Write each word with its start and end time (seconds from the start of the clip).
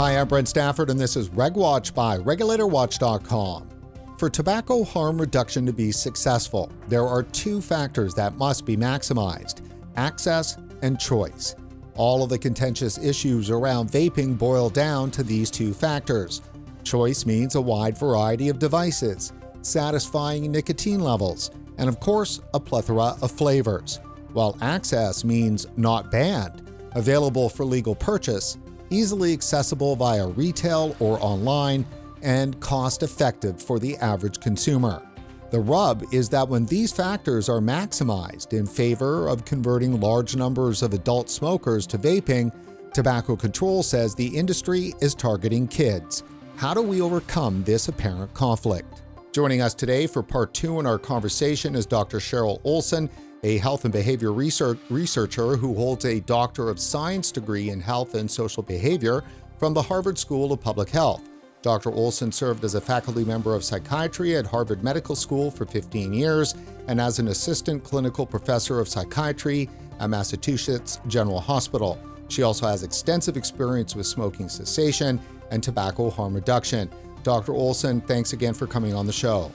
Hi, 0.00 0.18
I'm 0.18 0.28
Brent 0.28 0.48
Stafford, 0.48 0.88
and 0.88 0.98
this 0.98 1.14
is 1.14 1.28
RegWatch 1.28 1.92
by 1.92 2.16
RegulatorWatch.com. 2.16 3.68
For 4.16 4.30
tobacco 4.30 4.82
harm 4.82 5.20
reduction 5.20 5.66
to 5.66 5.74
be 5.74 5.92
successful, 5.92 6.72
there 6.88 7.06
are 7.06 7.22
two 7.22 7.60
factors 7.60 8.14
that 8.14 8.38
must 8.38 8.64
be 8.64 8.78
maximized 8.78 9.60
access 9.96 10.56
and 10.80 10.98
choice. 10.98 11.54
All 11.96 12.22
of 12.22 12.30
the 12.30 12.38
contentious 12.38 12.96
issues 12.96 13.50
around 13.50 13.90
vaping 13.90 14.38
boil 14.38 14.70
down 14.70 15.10
to 15.10 15.22
these 15.22 15.50
two 15.50 15.74
factors. 15.74 16.40
Choice 16.82 17.26
means 17.26 17.54
a 17.54 17.60
wide 17.60 17.98
variety 17.98 18.48
of 18.48 18.58
devices, 18.58 19.34
satisfying 19.60 20.50
nicotine 20.50 21.00
levels, 21.00 21.50
and 21.76 21.90
of 21.90 22.00
course, 22.00 22.40
a 22.54 22.58
plethora 22.58 23.16
of 23.20 23.30
flavors. 23.30 24.00
While 24.32 24.56
access 24.62 25.24
means 25.24 25.66
not 25.76 26.10
banned, 26.10 26.62
available 26.92 27.50
for 27.50 27.66
legal 27.66 27.94
purchase, 27.94 28.56
easily 28.90 29.32
accessible 29.32 29.96
via 29.96 30.26
retail 30.26 30.94
or 31.00 31.18
online, 31.22 31.86
and 32.22 32.60
cost 32.60 33.02
effective 33.02 33.62
for 33.62 33.78
the 33.78 33.96
average 33.98 34.40
consumer. 34.40 35.02
The 35.50 35.60
rub 35.60 36.04
is 36.12 36.28
that 36.28 36.48
when 36.48 36.66
these 36.66 36.92
factors 36.92 37.48
are 37.48 37.60
maximized 37.60 38.52
in 38.52 38.66
favor 38.66 39.26
of 39.26 39.44
converting 39.44 39.98
large 40.00 40.36
numbers 40.36 40.82
of 40.82 40.92
adult 40.92 41.28
smokers 41.28 41.86
to 41.88 41.98
vaping, 41.98 42.54
Tobacco 42.92 43.34
Control 43.36 43.82
says 43.82 44.14
the 44.14 44.26
industry 44.26 44.94
is 45.00 45.14
targeting 45.14 45.66
kids. 45.66 46.22
How 46.56 46.74
do 46.74 46.82
we 46.82 47.00
overcome 47.00 47.64
this 47.64 47.88
apparent 47.88 48.32
conflict? 48.34 49.02
Joining 49.32 49.60
us 49.60 49.74
today 49.74 50.06
for 50.06 50.22
part 50.22 50.52
two 50.52 50.78
in 50.78 50.86
our 50.86 50.98
conversation 50.98 51.74
is 51.74 51.86
Dr. 51.86 52.18
Cheryl 52.18 52.60
Olson, 52.64 53.08
a 53.42 53.58
health 53.58 53.84
and 53.84 53.92
behavior 53.92 54.32
research 54.32 54.78
researcher 54.90 55.56
who 55.56 55.74
holds 55.74 56.04
a 56.04 56.20
Doctor 56.20 56.68
of 56.68 56.78
Science 56.78 57.32
degree 57.32 57.70
in 57.70 57.80
health 57.80 58.14
and 58.14 58.30
social 58.30 58.62
behavior 58.62 59.24
from 59.58 59.72
the 59.74 59.82
Harvard 59.82 60.18
School 60.18 60.52
of 60.52 60.60
Public 60.60 60.90
Health. 60.90 61.28
Dr. 61.62 61.90
Olson 61.90 62.32
served 62.32 62.64
as 62.64 62.74
a 62.74 62.80
faculty 62.80 63.24
member 63.24 63.54
of 63.54 63.62
psychiatry 63.62 64.36
at 64.36 64.46
Harvard 64.46 64.82
Medical 64.82 65.14
School 65.14 65.50
for 65.50 65.66
15 65.66 66.12
years 66.12 66.54
and 66.88 67.00
as 67.00 67.18
an 67.18 67.28
assistant 67.28 67.84
clinical 67.84 68.24
professor 68.24 68.80
of 68.80 68.88
psychiatry 68.88 69.68
at 69.98 70.08
Massachusetts 70.08 71.00
General 71.06 71.40
Hospital. 71.40 72.00
She 72.28 72.42
also 72.42 72.66
has 72.66 72.82
extensive 72.82 73.36
experience 73.36 73.94
with 73.94 74.06
smoking 74.06 74.48
cessation 74.48 75.20
and 75.50 75.62
tobacco 75.62 76.08
harm 76.08 76.34
reduction. 76.34 76.88
Dr. 77.22 77.52
Olson, 77.52 78.00
thanks 78.02 78.32
again 78.32 78.54
for 78.54 78.66
coming 78.66 78.94
on 78.94 79.06
the 79.06 79.12
show. 79.12 79.50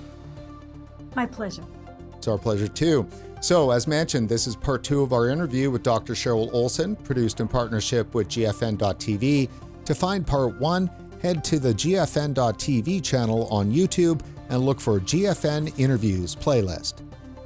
My 1.16 1.26
pleasure. 1.26 1.64
It's 2.18 2.28
our 2.28 2.38
pleasure 2.38 2.68
too. 2.68 3.08
So, 3.42 3.70
as 3.72 3.86
mentioned, 3.86 4.28
this 4.28 4.48
is 4.48 4.56
part 4.56 4.84
two 4.84 5.02
of 5.02 5.14
our 5.14 5.30
interview 5.30 5.70
with 5.70 5.84
Dr. 5.84 6.14
Cheryl 6.14 6.52
Olson, 6.52 6.96
produced 6.96 7.40
in 7.40 7.48
partnership 7.48 8.14
with 8.16 8.28
GFN.TV. 8.28 9.50
To 9.86 9.96
find 9.96 10.26
part 10.26 10.60
one, 10.60 10.90
head 11.22 11.44
to 11.44 11.60
the 11.60 11.74
GFN.TV 11.74 13.04
channel 13.04 13.48
on 13.48 13.72
YouTube 13.72 14.22
and 14.50 14.64
look 14.64 14.80
for 14.80 15.00
GFN 15.00 15.78
Interviews 15.80 16.36
playlist. 16.36 17.04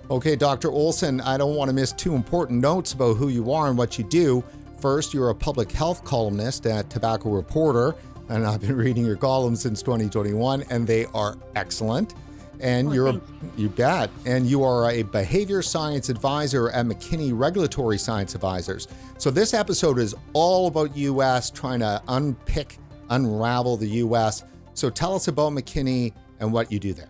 Okay, 0.10 0.36
Dr. 0.36 0.72
Olson, 0.72 1.22
I 1.22 1.38
don't 1.38 1.56
want 1.56 1.70
to 1.70 1.76
miss 1.76 1.92
two 1.92 2.16
important 2.16 2.62
notes 2.62 2.94
about 2.94 3.18
who 3.18 3.28
you 3.28 3.52
are 3.52 3.68
and 3.68 3.78
what 3.78 3.98
you 3.98 4.04
do. 4.06 4.44
First, 4.80 5.14
you're 5.14 5.30
a 5.30 5.36
public 5.36 5.72
health 5.72 6.04
columnist 6.06 6.66
at 6.66 6.90
Tobacco 6.90 7.30
Reporter, 7.30 7.96
and 8.30 8.46
I've 8.46 8.62
been 8.62 8.78
reading 8.78 9.06
your 9.06 9.18
columns 9.18 9.62
since 9.62 9.82
2021, 9.82 10.64
and 10.70 10.88
they 10.88 11.06
are 11.14 11.38
excellent 11.56 12.16
and 12.60 12.90
Oh, 12.90 12.92
you're 12.92 13.08
a, 13.08 13.22
you 13.58 13.70
bet, 13.70 14.10
and 14.26 14.46
you 14.46 14.64
are 14.64 14.90
a 14.92 15.04
behavior 15.04 15.62
science 15.62 16.10
advisor 16.10 16.70
at 16.70 16.86
McKinney 16.86 17.32
Regulatory 17.34 17.98
Science 17.98 18.36
Advisors. 18.36 18.88
So 19.18 19.32
this 19.32 19.54
episode 19.54 19.98
is 20.00 20.16
all 20.34 20.68
about 20.68 20.96
US 20.98 21.50
trying 21.50 21.80
to 21.80 22.02
unpick, 22.08 22.78
unravel 23.10 23.78
the 23.78 23.88
US. 24.04 24.44
So 24.74 24.90
tell 24.90 25.16
us 25.16 25.28
about 25.28 25.54
McKinney 25.54 26.14
and 26.40 26.52
what 26.52 26.72
you 26.72 26.80
do 26.80 26.94
there. 26.94 27.10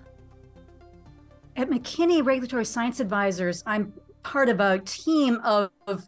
At 1.56 1.70
McKinney 1.70 2.26
Regulatory 2.26 2.66
Science 2.66 3.00
Advisors, 3.00 3.64
I'm 3.66 3.94
part 4.24 4.50
of 4.50 4.59
a 4.59 4.80
team 4.80 5.40
of, 5.44 5.72
of 5.88 6.08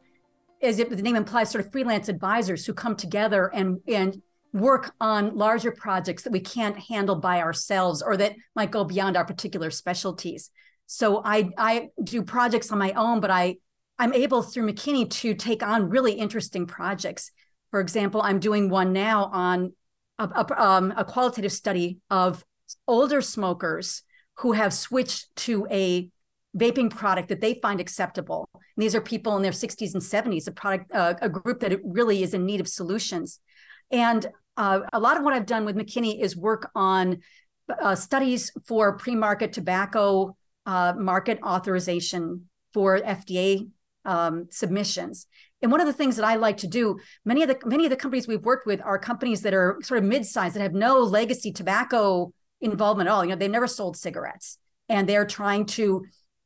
as 0.61 0.79
it, 0.79 0.89
the 0.89 1.01
name 1.01 1.15
implies, 1.15 1.49
sort 1.49 1.65
of 1.65 1.71
freelance 1.71 2.07
advisors 2.07 2.65
who 2.65 2.73
come 2.73 2.95
together 2.95 3.47
and 3.53 3.81
and 3.87 4.21
work 4.53 4.93
on 4.99 5.35
larger 5.35 5.71
projects 5.71 6.23
that 6.23 6.33
we 6.33 6.39
can't 6.39 6.77
handle 6.77 7.15
by 7.15 7.41
ourselves 7.41 8.01
or 8.01 8.17
that 8.17 8.35
might 8.55 8.71
go 8.71 8.83
beyond 8.83 9.15
our 9.15 9.25
particular 9.25 9.71
specialties. 9.71 10.49
So 10.87 11.21
I 11.23 11.49
I 11.57 11.89
do 12.03 12.21
projects 12.21 12.71
on 12.71 12.77
my 12.77 12.91
own, 12.93 13.21
but 13.21 13.31
I 13.31 13.57
I'm 13.97 14.13
able 14.13 14.41
through 14.41 14.67
McKinney 14.67 15.09
to 15.09 15.33
take 15.35 15.63
on 15.63 15.89
really 15.89 16.13
interesting 16.13 16.65
projects. 16.65 17.31
For 17.69 17.79
example, 17.79 18.21
I'm 18.21 18.39
doing 18.39 18.69
one 18.69 18.91
now 18.93 19.25
on 19.31 19.73
a, 20.19 20.27
a, 20.27 20.61
um, 20.61 20.93
a 20.97 21.05
qualitative 21.05 21.51
study 21.51 21.99
of 22.09 22.43
older 22.87 23.21
smokers 23.21 24.03
who 24.39 24.53
have 24.53 24.73
switched 24.73 25.33
to 25.35 25.67
a 25.69 26.09
vaping 26.57 26.89
product 26.89 27.29
that 27.29 27.41
they 27.41 27.59
find 27.61 27.79
acceptable. 27.79 28.49
And 28.53 28.83
these 28.83 28.95
are 28.95 29.01
people 29.01 29.35
in 29.37 29.43
their 29.43 29.51
60s 29.51 29.93
and 29.93 30.01
70s, 30.01 30.47
a 30.47 30.51
product, 30.51 30.91
uh, 30.93 31.13
a 31.21 31.29
group 31.29 31.59
that 31.61 31.79
really 31.83 32.23
is 32.23 32.33
in 32.33 32.45
need 32.45 32.59
of 32.59 32.67
solutions. 32.67 33.39
And 33.91 34.25
uh, 34.57 34.81
a 34.93 34.99
lot 34.99 35.17
of 35.17 35.23
what 35.23 35.33
I've 35.33 35.45
done 35.45 35.65
with 35.65 35.75
McKinney 35.75 36.21
is 36.21 36.35
work 36.35 36.69
on 36.75 37.19
uh, 37.81 37.95
studies 37.95 38.51
for 38.67 38.97
pre-market 38.97 39.53
tobacco 39.53 40.35
uh, 40.65 40.93
market 40.97 41.39
authorization 41.43 42.49
for 42.73 42.99
FDA 42.99 43.69
um, 44.05 44.47
submissions. 44.49 45.27
And 45.61 45.71
one 45.71 45.81
of 45.81 45.87
the 45.87 45.93
things 45.93 46.15
that 46.15 46.25
I 46.25 46.35
like 46.35 46.57
to 46.57 46.67
do, 46.67 46.99
many 47.23 47.43
of 47.43 47.49
the 47.49 47.57
many 47.65 47.85
of 47.85 47.91
the 47.91 47.95
companies 47.95 48.27
we've 48.27 48.43
worked 48.43 48.65
with 48.65 48.81
are 48.81 48.97
companies 48.97 49.41
that 49.43 49.53
are 49.53 49.77
sort 49.83 49.99
of 49.99 50.03
mid-sized 50.03 50.55
that 50.55 50.61
have 50.61 50.73
no 50.73 50.99
legacy 50.99 51.51
tobacco 51.51 52.33
involvement 52.61 53.07
at 53.07 53.13
all. 53.13 53.23
You 53.23 53.31
know, 53.31 53.35
they've 53.35 53.49
never 53.49 53.67
sold 53.67 53.95
cigarettes, 53.95 54.57
and 54.89 55.07
they're 55.07 55.25
trying 55.25 55.65
to 55.67 56.03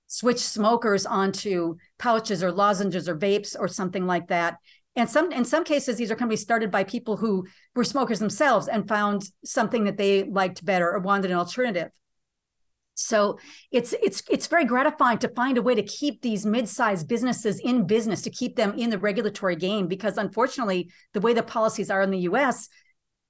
switch 0.08 0.40
smokers 0.40 1.06
onto 1.06 1.76
pouches 1.98 2.44
or 2.44 2.52
lozenges 2.52 3.10
or 3.10 3.16
vapes 3.18 3.56
or 3.58 3.68
something 3.68 4.06
like 4.06 4.28
that. 4.28 4.58
And 4.96 5.10
some 5.10 5.32
in 5.32 5.46
some 5.46 5.64
cases, 5.64 5.98
these 5.98 6.12
are 6.12 6.16
companies 6.16 6.42
started 6.42 6.72
by 6.72 6.84
people 6.84 7.18
who 7.18 7.46
were 7.76 7.84
smokers 7.84 8.20
themselves 8.20 8.68
and 8.68 8.88
found 8.88 9.30
something 9.44 9.84
that 9.86 9.98
they 9.98 10.24
liked 10.24 10.64
better 10.64 10.90
or 10.92 11.00
wanted 11.00 11.32
an 11.32 11.38
alternative. 11.38 11.90
So 12.96 13.40
it's 13.72 13.94
it's 14.02 14.24
it's 14.30 14.48
very 14.48 14.64
gratifying 14.64 15.18
to 15.20 15.28
find 15.30 15.58
a 15.58 15.62
way 15.62 15.76
to 15.76 15.84
keep 15.84 16.22
these 16.22 16.46
mid-sized 16.46 17.08
businesses 17.10 17.60
in 17.60 17.86
business, 17.86 18.22
to 18.22 18.30
keep 18.30 18.56
them 18.56 18.74
in 18.78 18.90
the 18.90 18.98
regulatory 18.98 19.58
game, 19.58 19.88
because 19.88 20.18
unfortunately, 20.18 20.90
the 21.14 21.20
way 21.20 21.34
the 21.34 21.44
policies 21.44 21.92
are 21.92 22.02
in 22.02 22.12
the 22.12 22.20
US, 22.20 22.70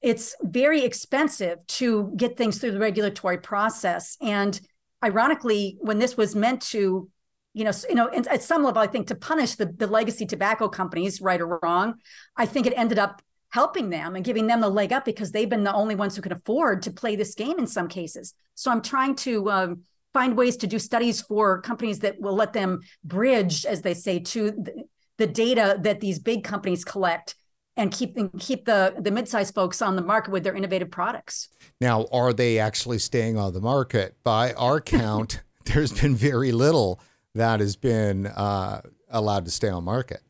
it's 0.01 0.35
very 0.43 0.83
expensive 0.83 1.65
to 1.65 2.13
get 2.15 2.37
things 2.37 2.59
through 2.59 2.71
the 2.71 2.79
regulatory 2.79 3.39
process. 3.39 4.17
And 4.21 4.59
ironically, 5.03 5.77
when 5.81 5.97
this 5.97 6.15
was 6.15 6.35
meant 6.35 6.61
to, 6.67 7.09
you 7.55 7.63
know, 7.63 7.71
you 7.87 7.95
know, 7.95 8.09
at 8.09 8.43
some 8.43 8.63
level, 8.63 8.81
I 8.81 8.87
think 8.87 9.07
to 9.07 9.15
punish 9.15 9.55
the, 9.55 9.65
the 9.67 9.87
legacy 9.87 10.25
tobacco 10.25 10.67
companies, 10.67 11.21
right 11.21 11.39
or 11.39 11.57
wrong, 11.63 11.95
I 12.35 12.45
think 12.45 12.67
it 12.67 12.73
ended 12.75 12.99
up 12.99 13.21
helping 13.49 13.89
them 13.89 14.17
and 14.17 14.25
giving 14.25 14.47
them 14.47 14.59
the 14.59 14.67
leg 14.67 14.91
up 14.91 15.05
because 15.05 15.31
they've 15.31 15.49
been 15.49 15.63
the 15.63 15.73
only 15.73 15.95
ones 15.95 16.17
who 16.17 16.21
can 16.21 16.33
afford 16.33 16.81
to 16.81 16.91
play 16.91 17.15
this 17.15 17.33
game 17.33 17.57
in 17.57 17.65
some 17.65 17.87
cases. 17.87 18.33
So 18.55 18.69
I'm 18.69 18.81
trying 18.81 19.15
to 19.15 19.49
um, 19.49 19.81
find 20.13 20.35
ways 20.35 20.57
to 20.57 20.67
do 20.67 20.77
studies 20.77 21.21
for 21.21 21.61
companies 21.61 21.99
that 21.99 22.19
will 22.19 22.35
let 22.35 22.51
them 22.51 22.81
bridge, 23.05 23.65
as 23.65 23.81
they 23.83 23.93
say, 23.93 24.19
to 24.19 24.51
the, 24.51 24.83
the 25.17 25.27
data 25.27 25.77
that 25.79 26.01
these 26.01 26.19
big 26.19 26.43
companies 26.43 26.83
collect 26.83 27.35
and 27.77 27.89
keep 27.89 28.17
and 28.17 28.37
keep 28.37 28.65
the 28.65 28.95
the 28.99 29.11
mid-sized 29.11 29.53
folks 29.53 29.81
on 29.81 29.95
the 29.95 30.01
market 30.01 30.31
with 30.31 30.43
their 30.43 30.55
innovative 30.55 30.91
products. 30.91 31.47
Now, 31.79 32.05
are 32.11 32.33
they 32.33 32.59
actually 32.59 32.99
staying 32.99 33.37
on 33.37 33.53
the 33.53 33.61
market? 33.61 34.17
By 34.25 34.51
our 34.53 34.81
count, 34.81 35.41
there's 35.65 35.93
been 35.93 36.15
very 36.15 36.51
little 36.51 36.99
that 37.35 37.59
has 37.59 37.75
been 37.75 38.27
uh, 38.27 38.81
allowed 39.09 39.45
to 39.45 39.51
stay 39.51 39.69
on 39.69 39.83
market. 39.83 40.21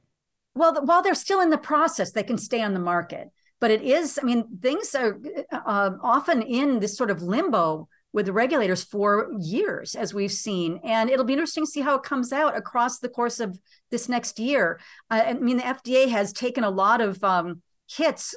Well, 0.56 0.86
while 0.86 1.02
they're 1.02 1.16
still 1.16 1.42
in 1.42 1.50
the 1.50 1.58
process, 1.58 2.12
they 2.12 2.24
can 2.24 2.38
stay 2.38 2.62
on 2.62 2.74
the 2.74 2.80
market. 2.80 3.30
But 3.62 3.72
it 3.72 3.82
is, 3.82 4.20
I 4.22 4.26
mean, 4.26 4.58
things 4.62 4.94
are 4.96 5.20
uh, 5.52 5.92
often 6.02 6.42
in 6.42 6.80
this 6.80 6.98
sort 6.98 7.12
of 7.12 7.22
limbo 7.22 7.88
with 8.12 8.26
the 8.28 8.34
regulators 8.34 8.84
for 8.84 9.30
years, 9.40 9.96
as 9.96 10.14
we've 10.14 10.32
seen. 10.32 10.80
And 10.84 11.10
it'll 11.10 11.26
be 11.26 11.34
interesting 11.34 11.66
to 11.66 11.70
see 11.70 11.82
how 11.82 11.96
it 11.96 12.04
comes 12.04 12.32
out 12.32 12.56
across 12.56 13.00
the 13.00 13.10
course 13.10 13.40
of 13.40 13.60
this 13.92 14.08
next 14.08 14.40
year. 14.40 14.80
Uh, 15.10 15.24
I 15.28 15.34
mean, 15.34 15.58
the 15.58 15.64
FDA 15.64 16.10
has 16.10 16.32
taken 16.32 16.64
a 16.64 16.70
lot 16.70 17.02
of 17.02 17.22
um, 17.24 17.62
hits 17.90 18.36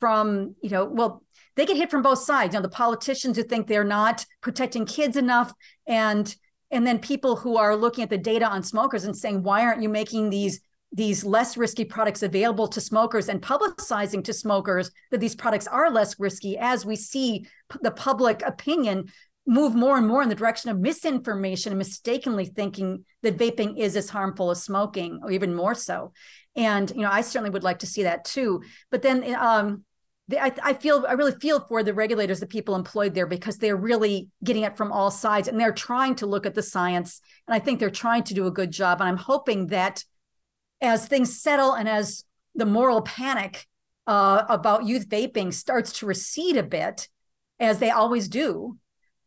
from, 0.00 0.54
you 0.62 0.70
know, 0.70 0.84
well, 0.86 1.22
they 1.56 1.66
get 1.66 1.76
hit 1.76 1.90
from 1.90 2.02
both 2.02 2.20
sides. 2.20 2.54
You 2.54 2.60
know, 2.60 2.62
the 2.62 2.70
politicians 2.70 3.36
who 3.36 3.42
think 3.42 3.66
they're 3.66 3.84
not 3.84 4.24
protecting 4.40 4.86
kids 4.86 5.16
enough, 5.16 5.52
and 5.86 6.34
and 6.70 6.86
then 6.86 6.98
people 6.98 7.36
who 7.36 7.56
are 7.56 7.76
looking 7.76 8.04
at 8.04 8.10
the 8.10 8.18
data 8.18 8.46
on 8.46 8.62
smokers 8.62 9.04
and 9.04 9.16
saying, 9.16 9.42
why 9.42 9.62
aren't 9.62 9.82
you 9.82 9.88
making 9.88 10.30
these 10.30 10.60
these 10.90 11.22
less 11.22 11.58
risky 11.58 11.84
products 11.84 12.22
available 12.22 12.66
to 12.66 12.80
smokers 12.80 13.28
and 13.28 13.42
publicizing 13.42 14.24
to 14.24 14.32
smokers 14.32 14.90
that 15.10 15.20
these 15.20 15.34
products 15.34 15.66
are 15.66 15.90
less 15.90 16.18
risky? 16.18 16.56
As 16.56 16.86
we 16.86 16.96
see 16.96 17.46
the 17.82 17.90
public 17.90 18.42
opinion 18.42 19.10
move 19.46 19.74
more 19.74 19.96
and 19.96 20.06
more 20.06 20.22
in 20.22 20.28
the 20.28 20.34
direction 20.34 20.70
of 20.70 20.78
misinformation 20.78 21.72
and 21.72 21.78
mistakenly 21.78 22.44
thinking 22.44 23.04
that 23.22 23.38
vaping 23.38 23.78
is 23.78 23.96
as 23.96 24.10
harmful 24.10 24.50
as 24.50 24.62
smoking 24.62 25.20
or 25.22 25.30
even 25.30 25.54
more 25.54 25.74
so. 25.74 26.12
And 26.54 26.90
you 26.90 27.02
know 27.02 27.10
i 27.10 27.20
certainly 27.22 27.50
would 27.50 27.64
like 27.64 27.80
to 27.80 27.86
see 27.86 28.02
that 28.02 28.24
too. 28.24 28.62
But 28.90 29.02
then 29.02 29.34
um, 29.34 29.84
I, 30.30 30.52
I 30.62 30.74
feel 30.74 31.06
I 31.08 31.12
really 31.12 31.36
feel 31.40 31.60
for 31.60 31.82
the 31.82 31.94
regulators, 31.94 32.40
the 32.40 32.46
people 32.46 32.74
employed 32.74 33.14
there, 33.14 33.26
because 33.26 33.56
they're 33.56 33.76
really 33.76 34.28
getting 34.44 34.64
it 34.64 34.76
from 34.76 34.92
all 34.92 35.10
sides, 35.10 35.48
and 35.48 35.58
they're 35.58 35.72
trying 35.72 36.16
to 36.16 36.26
look 36.26 36.44
at 36.44 36.54
the 36.54 36.62
science, 36.62 37.20
and 37.46 37.54
I 37.54 37.58
think 37.58 37.80
they're 37.80 37.90
trying 37.90 38.24
to 38.24 38.34
do 38.34 38.46
a 38.46 38.50
good 38.50 38.70
job. 38.70 39.00
And 39.00 39.08
I'm 39.08 39.16
hoping 39.16 39.68
that 39.68 40.04
as 40.80 41.06
things 41.06 41.40
settle 41.40 41.72
and 41.72 41.88
as 41.88 42.24
the 42.54 42.66
moral 42.66 43.02
panic 43.02 43.66
uh, 44.06 44.44
about 44.48 44.86
youth 44.86 45.08
vaping 45.08 45.52
starts 45.52 45.98
to 45.98 46.06
recede 46.06 46.56
a 46.56 46.62
bit, 46.62 47.08
as 47.58 47.78
they 47.78 47.90
always 47.90 48.28
do, 48.28 48.78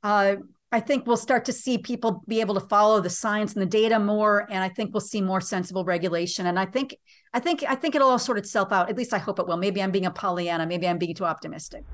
uh, 0.04 0.36
I 0.72 0.80
think 0.80 1.06
we'll 1.06 1.18
start 1.18 1.46
to 1.46 1.54
see 1.54 1.78
people 1.78 2.24
be 2.28 2.40
able 2.42 2.54
to 2.56 2.68
follow 2.68 3.02
the 3.02 3.10
science 3.10 3.54
and 3.54 3.62
the 3.62 3.66
data 3.66 4.00
more, 4.00 4.48
and 4.50 4.64
I 4.64 4.70
think 4.70 4.94
we'll 4.94 5.02
see 5.02 5.22
more 5.22 5.42
sensible 5.42 5.84
regulation. 5.84 6.46
And 6.46 6.58
I 6.58 6.66
think, 6.66 6.96
I 7.34 7.40
think, 7.40 7.64
I 7.68 7.76
think 7.76 7.96
it'll 7.96 8.10
all 8.10 8.20
sort 8.20 8.38
itself 8.38 8.72
out. 8.72 8.90
At 8.90 8.98
least 8.98 9.14
I 9.14 9.18
hope 9.18 9.40
it 9.40 9.48
will. 9.48 9.58
Maybe 9.58 9.82
I'm 9.82 9.92
being 9.92 10.06
a 10.06 10.12
Pollyanna. 10.12 10.66
Maybe 10.66 10.88
I'm 10.88 10.98
being 10.98 11.16
too 11.16 11.26
optimistic. 11.26 11.86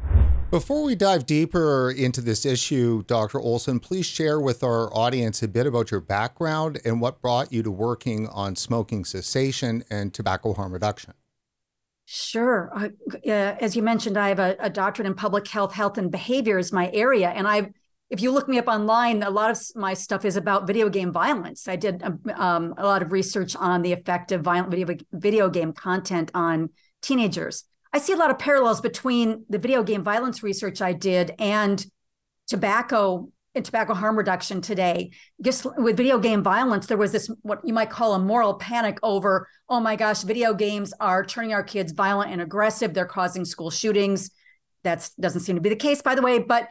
Before 0.49 0.83
we 0.83 0.95
dive 0.95 1.25
deeper 1.25 1.91
into 1.91 2.21
this 2.21 2.45
issue, 2.45 3.03
Dr. 3.03 3.39
Olson, 3.39 3.79
please 3.79 4.05
share 4.05 4.39
with 4.39 4.63
our 4.63 4.91
audience 4.95 5.43
a 5.43 5.47
bit 5.47 5.67
about 5.67 5.91
your 5.91 5.99
background 5.99 6.79
and 6.85 7.01
what 7.01 7.21
brought 7.21 7.51
you 7.51 7.61
to 7.63 7.69
working 7.69 8.27
on 8.29 8.55
smoking 8.55 9.03
cessation 9.03 9.83
and 9.91 10.13
tobacco 10.13 10.53
harm 10.53 10.71
reduction. 10.71 11.13
Sure. 12.05 12.71
Uh, 12.73 12.89
as 13.25 13.75
you 13.75 13.83
mentioned, 13.83 14.17
I 14.17 14.29
have 14.29 14.39
a, 14.39 14.55
a 14.59 14.69
doctorate 14.69 15.05
in 15.05 15.13
public 15.13 15.45
health, 15.49 15.73
health, 15.73 15.97
and 15.97 16.09
behavior 16.09 16.57
is 16.57 16.71
my 16.71 16.89
area, 16.93 17.29
and 17.29 17.45
I've 17.45 17.73
if 18.09 18.21
you 18.21 18.31
look 18.31 18.47
me 18.47 18.57
up 18.57 18.67
online, 18.67 19.21
a 19.21 19.29
lot 19.29 19.51
of 19.51 19.59
my 19.75 19.93
stuff 19.93 20.23
is 20.23 20.37
about 20.37 20.65
video 20.65 20.89
game 20.89 21.11
violence. 21.11 21.67
I 21.67 21.75
did 21.75 22.01
um, 22.03 22.21
um, 22.35 22.73
a 22.77 22.85
lot 22.85 23.01
of 23.01 23.11
research 23.11 23.55
on 23.55 23.81
the 23.81 23.91
effect 23.91 24.31
of 24.31 24.41
violent 24.41 24.71
video, 24.71 24.95
video 25.11 25.49
game 25.49 25.73
content 25.73 26.31
on 26.33 26.69
teenagers. 27.01 27.65
I 27.91 27.99
see 27.99 28.13
a 28.13 28.17
lot 28.17 28.31
of 28.31 28.39
parallels 28.39 28.79
between 28.79 29.45
the 29.49 29.57
video 29.57 29.83
game 29.83 30.03
violence 30.03 30.41
research 30.41 30.81
I 30.81 30.93
did 30.93 31.33
and 31.39 31.85
tobacco 32.47 33.29
and 33.55 33.65
tobacco 33.65 33.93
harm 33.93 34.17
reduction 34.17 34.61
today. 34.61 35.11
Just 35.41 35.65
with 35.77 35.97
video 35.97 36.17
game 36.19 36.43
violence, 36.43 36.87
there 36.87 36.97
was 36.97 37.11
this 37.11 37.29
what 37.41 37.59
you 37.65 37.73
might 37.73 37.89
call 37.89 38.13
a 38.13 38.19
moral 38.19 38.53
panic 38.53 38.99
over, 39.03 39.49
oh 39.67 39.81
my 39.81 39.97
gosh, 39.97 40.21
video 40.21 40.53
games 40.53 40.93
are 41.01 41.25
turning 41.25 41.53
our 41.53 41.63
kids 41.63 41.91
violent 41.91 42.31
and 42.31 42.41
aggressive. 42.41 42.93
They're 42.93 43.05
causing 43.05 43.43
school 43.43 43.69
shootings. 43.69 44.29
That 44.83 45.09
doesn't 45.19 45.41
seem 45.41 45.55
to 45.55 45.61
be 45.61 45.69
the 45.69 45.75
case, 45.75 46.01
by 46.01 46.15
the 46.15 46.21
way. 46.21 46.39
But 46.39 46.69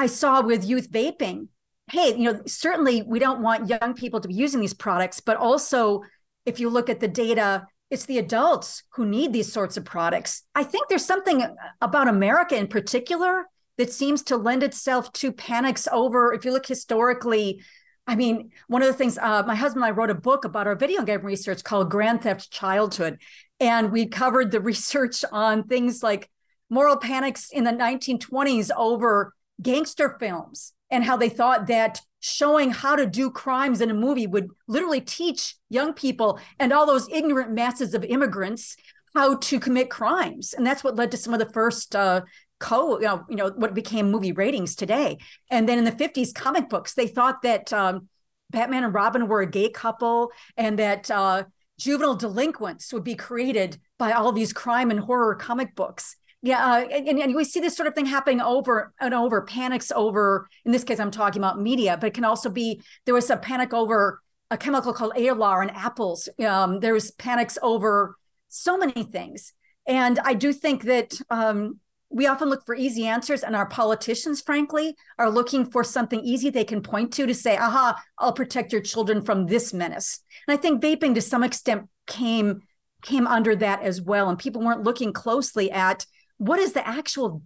I 0.00 0.06
saw 0.06 0.40
with 0.40 0.64
youth 0.64 0.90
vaping, 0.90 1.48
hey, 1.90 2.16
you 2.16 2.24
know, 2.24 2.40
certainly 2.46 3.02
we 3.02 3.18
don't 3.18 3.42
want 3.42 3.68
young 3.68 3.92
people 3.92 4.18
to 4.20 4.28
be 4.28 4.34
using 4.34 4.58
these 4.58 4.72
products, 4.72 5.20
but 5.20 5.36
also 5.36 6.04
if 6.46 6.58
you 6.58 6.70
look 6.70 6.88
at 6.88 7.00
the 7.00 7.08
data, 7.08 7.66
it's 7.90 8.06
the 8.06 8.16
adults 8.16 8.82
who 8.94 9.04
need 9.04 9.34
these 9.34 9.52
sorts 9.52 9.76
of 9.76 9.84
products. 9.84 10.44
I 10.54 10.62
think 10.62 10.88
there's 10.88 11.04
something 11.04 11.44
about 11.82 12.08
America 12.08 12.56
in 12.56 12.66
particular 12.66 13.44
that 13.76 13.92
seems 13.92 14.22
to 14.22 14.38
lend 14.38 14.62
itself 14.62 15.12
to 15.14 15.32
panics 15.32 15.86
over, 15.92 16.32
if 16.32 16.46
you 16.46 16.52
look 16.52 16.66
historically, 16.66 17.60
I 18.06 18.16
mean, 18.16 18.52
one 18.68 18.80
of 18.80 18.88
the 18.88 18.94
things, 18.94 19.18
uh, 19.18 19.42
my 19.46 19.54
husband 19.54 19.84
and 19.84 19.92
I 19.92 19.94
wrote 19.94 20.08
a 20.08 20.14
book 20.14 20.46
about 20.46 20.66
our 20.66 20.76
video 20.76 21.02
game 21.02 21.26
research 21.26 21.62
called 21.62 21.90
Grand 21.90 22.22
Theft 22.22 22.50
Childhood. 22.50 23.18
And 23.60 23.92
we 23.92 24.06
covered 24.06 24.50
the 24.50 24.60
research 24.72 25.26
on 25.30 25.64
things 25.64 26.02
like 26.02 26.30
moral 26.70 26.96
panics 26.96 27.50
in 27.50 27.64
the 27.64 27.70
1920s 27.70 28.70
over 28.74 29.34
gangster 29.62 30.16
films 30.18 30.72
and 30.90 31.04
how 31.04 31.16
they 31.16 31.28
thought 31.28 31.66
that 31.66 32.00
showing 32.20 32.70
how 32.70 32.96
to 32.96 33.06
do 33.06 33.30
crimes 33.30 33.80
in 33.80 33.90
a 33.90 33.94
movie 33.94 34.26
would 34.26 34.48
literally 34.66 35.00
teach 35.00 35.56
young 35.68 35.92
people 35.92 36.38
and 36.58 36.72
all 36.72 36.86
those 36.86 37.08
ignorant 37.10 37.52
masses 37.52 37.94
of 37.94 38.04
immigrants 38.04 38.76
how 39.14 39.36
to 39.36 39.58
commit 39.58 39.90
crimes. 39.90 40.52
And 40.52 40.66
that's 40.66 40.84
what 40.84 40.96
led 40.96 41.10
to 41.12 41.16
some 41.16 41.32
of 41.32 41.40
the 41.40 41.52
first 41.52 41.96
uh, 41.96 42.22
co 42.58 43.00
you 43.00 43.06
know, 43.06 43.24
you 43.28 43.36
know 43.36 43.50
what 43.56 43.74
became 43.74 44.10
movie 44.10 44.32
ratings 44.32 44.76
today. 44.76 45.18
And 45.50 45.68
then 45.68 45.78
in 45.78 45.84
the 45.84 45.92
50s 45.92 46.34
comic 46.34 46.68
books 46.68 46.94
they 46.94 47.06
thought 47.06 47.42
that 47.42 47.72
um, 47.72 48.08
batman 48.50 48.84
and 48.84 48.94
robin 48.94 49.28
were 49.28 49.40
a 49.40 49.50
gay 49.50 49.70
couple 49.70 50.30
and 50.56 50.78
that 50.78 51.10
uh, 51.10 51.44
juvenile 51.78 52.16
delinquents 52.16 52.92
would 52.92 53.04
be 53.04 53.14
created 53.14 53.78
by 53.98 54.12
all 54.12 54.32
these 54.32 54.52
crime 54.52 54.90
and 54.90 55.00
horror 55.00 55.34
comic 55.34 55.74
books 55.74 56.16
yeah, 56.42 56.72
uh, 56.72 56.80
and, 56.88 57.18
and 57.18 57.34
we 57.34 57.44
see 57.44 57.60
this 57.60 57.76
sort 57.76 57.86
of 57.86 57.94
thing 57.94 58.06
happening 58.06 58.40
over 58.40 58.94
and 58.98 59.12
over. 59.12 59.42
Panics 59.42 59.92
over, 59.92 60.48
in 60.64 60.72
this 60.72 60.84
case, 60.84 60.98
I'm 60.98 61.10
talking 61.10 61.40
about 61.40 61.60
media, 61.60 61.98
but 62.00 62.06
it 62.08 62.14
can 62.14 62.24
also 62.24 62.48
be 62.48 62.80
there 63.04 63.14
was 63.14 63.28
a 63.28 63.36
panic 63.36 63.74
over 63.74 64.22
a 64.50 64.56
chemical 64.56 64.92
called 64.92 65.12
Alar 65.14 65.62
in 65.62 65.70
apples. 65.70 66.28
Um, 66.44 66.80
there's 66.80 67.10
panics 67.12 67.58
over 67.62 68.16
so 68.48 68.78
many 68.78 69.04
things, 69.04 69.52
and 69.86 70.18
I 70.20 70.32
do 70.32 70.52
think 70.52 70.84
that 70.84 71.20
um, 71.28 71.78
we 72.08 72.26
often 72.26 72.48
look 72.48 72.64
for 72.64 72.74
easy 72.74 73.06
answers, 73.06 73.42
and 73.42 73.54
our 73.54 73.66
politicians, 73.66 74.40
frankly, 74.40 74.96
are 75.18 75.30
looking 75.30 75.70
for 75.70 75.84
something 75.84 76.20
easy 76.20 76.48
they 76.48 76.64
can 76.64 76.82
point 76.82 77.12
to 77.14 77.26
to 77.26 77.34
say, 77.34 77.58
"Aha, 77.58 78.02
I'll 78.18 78.32
protect 78.32 78.72
your 78.72 78.82
children 78.82 79.20
from 79.20 79.44
this 79.44 79.74
menace." 79.74 80.20
And 80.48 80.58
I 80.58 80.60
think 80.60 80.82
vaping, 80.82 81.14
to 81.16 81.20
some 81.20 81.44
extent, 81.44 81.86
came 82.06 82.62
came 83.02 83.26
under 83.26 83.54
that 83.56 83.82
as 83.82 84.00
well, 84.00 84.30
and 84.30 84.38
people 84.38 84.62
weren't 84.62 84.84
looking 84.84 85.12
closely 85.12 85.70
at 85.70 86.06
what 86.40 86.58
is 86.58 86.72
the 86.72 86.86
actual 86.88 87.42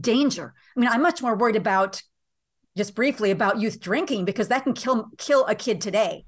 danger? 0.00 0.54
I 0.74 0.80
mean, 0.80 0.88
I'm 0.88 1.02
much 1.02 1.20
more 1.20 1.36
worried 1.36 1.56
about 1.56 2.02
just 2.74 2.94
briefly 2.94 3.30
about 3.30 3.60
youth 3.60 3.78
drinking 3.80 4.24
because 4.24 4.48
that 4.48 4.64
can 4.64 4.72
kill 4.72 5.10
kill 5.18 5.44
a 5.46 5.54
kid 5.54 5.80
today. 5.80 6.24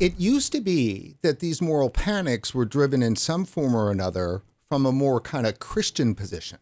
It 0.00 0.18
used 0.18 0.52
to 0.52 0.60
be 0.60 1.16
that 1.22 1.40
these 1.40 1.60
moral 1.60 1.90
panics 1.90 2.54
were 2.54 2.64
driven 2.64 3.02
in 3.02 3.14
some 3.14 3.44
form 3.44 3.76
or 3.76 3.90
another 3.90 4.42
from 4.66 4.86
a 4.86 4.92
more 4.92 5.20
kind 5.20 5.46
of 5.46 5.58
Christian 5.58 6.14
position. 6.14 6.58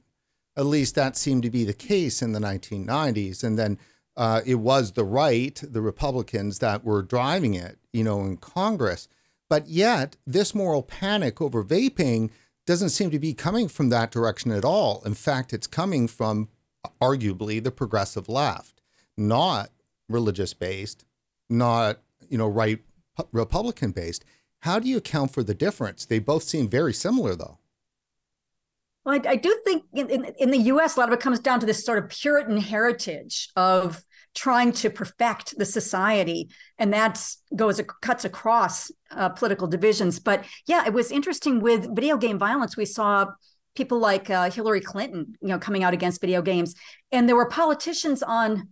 At 0.57 0.67
least 0.67 0.97
that 0.97 1.17
seemed 1.17 1.45
to 1.45 1.51
be 1.51 1.65
the 1.65 1.73
case 1.73 2.21
in 2.21 2.33
the 2.33 2.41
1990s. 2.41 3.45
And 3.45 3.59
then 3.59 3.79
uh, 4.17 4.41
it 4.47 4.57
was 4.57 4.93
the 4.93 5.05
right, 5.05 5.63
the 5.63 5.83
Republicans, 5.83 6.59
that 6.59 6.83
were 6.83 7.03
driving 7.03 7.55
it, 7.55 7.79
you 7.93 8.03
know, 8.03 8.23
in 8.23 8.39
Congress. 8.39 9.07
But 9.49 9.69
yet, 9.69 10.17
this 10.27 10.55
moral 10.55 10.83
panic 10.83 11.41
over 11.41 11.63
vaping 11.63 12.31
doesn't 12.67 12.91
seem 12.91 13.11
to 13.11 13.19
be 13.19 13.33
coming 13.33 13.69
from 13.69 13.89
that 13.91 14.11
direction 14.11 14.51
at 14.51 14.65
all. 14.65 15.03
In 15.07 15.15
fact, 15.15 15.53
it's 15.53 15.67
coming 15.67 16.09
from 16.09 16.49
arguably 17.01 17.63
the 17.63 17.71
progressive 17.71 18.29
left, 18.29 18.81
not 19.17 19.71
religious 20.09 20.53
based, 20.53 21.05
not 21.49 22.01
you 22.29 22.37
know 22.37 22.49
right 22.49 22.81
Republican 23.33 23.93
based. 23.93 24.25
How 24.61 24.79
do 24.79 24.89
you 24.89 24.97
account 24.97 25.33
for 25.33 25.43
the 25.43 25.55
difference? 25.55 26.05
They 26.05 26.19
both 26.19 26.43
seem 26.43 26.69
very 26.69 26.93
similar, 26.93 27.37
though. 27.37 27.59
Well, 29.05 29.21
I, 29.25 29.31
I 29.31 29.37
do 29.37 29.57
think 29.65 29.85
in, 29.93 30.11
in, 30.11 30.25
in, 30.39 30.51
the 30.51 30.59
U.S., 30.59 30.97
a 30.97 31.01
lot 31.01 31.09
of 31.09 31.15
it 31.15 31.21
comes 31.21 31.39
down 31.39 31.61
to 31.61 31.67
this 31.67 31.85
sort 31.85 31.99
of 32.03 32.11
Puritan 32.11 32.57
heritage 32.57 33.51
of 33.55 34.05
trying 34.37 34.71
to 34.71 34.91
perfect 34.91 35.59
the 35.59 35.65
society. 35.65 36.49
And 36.79 36.93
that 36.93 37.21
goes 37.57 37.81
cuts 38.03 38.25
across 38.25 38.93
uh, 39.11 39.31
political 39.31 39.67
divisions. 39.67 40.21
But 40.21 40.45
yeah 40.67 40.87
it 40.87 40.93
was 40.93 41.11
interesting 41.11 41.61
with 41.61 41.97
video 41.97 42.17
game 42.17 42.39
violence. 42.39 42.77
We 42.77 42.85
saw 42.85 43.27
people 43.75 43.99
like 43.99 44.31
uh, 44.31 44.51
hillary 44.51 44.81
clinton 44.81 45.35
you 45.43 45.49
know 45.49 45.59
coming 45.59 45.83
out 45.83 45.95
against 45.95 46.21
video 46.21 46.43
games. 46.43 46.75
And 47.11 47.29
there 47.29 47.37
were 47.37 47.49
politicians 47.49 48.23
on 48.23 48.69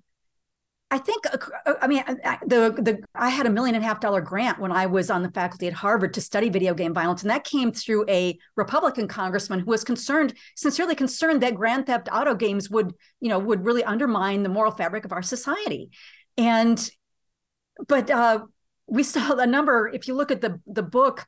I 0.91 0.99
think 0.99 1.25
uh, 1.27 1.75
I 1.81 1.87
mean 1.87 2.05
the 2.47 2.71
the 2.79 3.03
I 3.15 3.29
had 3.29 3.47
a 3.47 3.51
million 3.51 3.75
and 3.75 3.85
a 3.85 3.87
half 3.87 4.01
dollar 4.01 4.21
grant 4.21 4.61
when 4.61 4.71
I 4.71 4.87
was 4.87 5.11
on 5.11 5.23
the 5.23 5.31
faculty 5.31 5.67
at 5.67 5.73
Harvard 5.73 6.15
to 6.15 6.21
study 6.21 6.51
video 6.51 6.75
game 6.75 6.95
violence, 6.95 7.23
and 7.23 7.31
that 7.31 7.45
came 7.45 7.73
through 7.73 8.05
a 8.09 8.39
Republican 8.55 9.09
congressman 9.09 9.61
who 9.61 9.67
was 9.67 9.83
concerned, 9.83 10.35
sincerely 10.55 10.95
concerned 10.95 11.43
that 11.43 11.55
grand 11.55 11.87
theft 11.87 12.09
auto 12.13 12.35
games 12.35 12.71
would 12.71 12.93
you 13.21 13.29
know 13.29 13.39
would 13.39 13.65
really 13.65 13.83
undermine 13.83 14.43
the 14.43 14.49
moral 14.49 14.71
fabric 14.71 15.05
of 15.05 15.13
our 15.13 15.23
society, 15.23 15.91
and 16.37 16.91
but 17.89 18.11
uh, 18.11 18.45
we 18.87 19.03
saw 19.03 19.33
a 19.33 19.47
number. 19.47 19.89
If 19.89 20.07
you 20.07 20.15
look 20.15 20.31
at 20.31 20.43
the 20.43 20.61
the 20.67 20.83
book, 20.83 21.27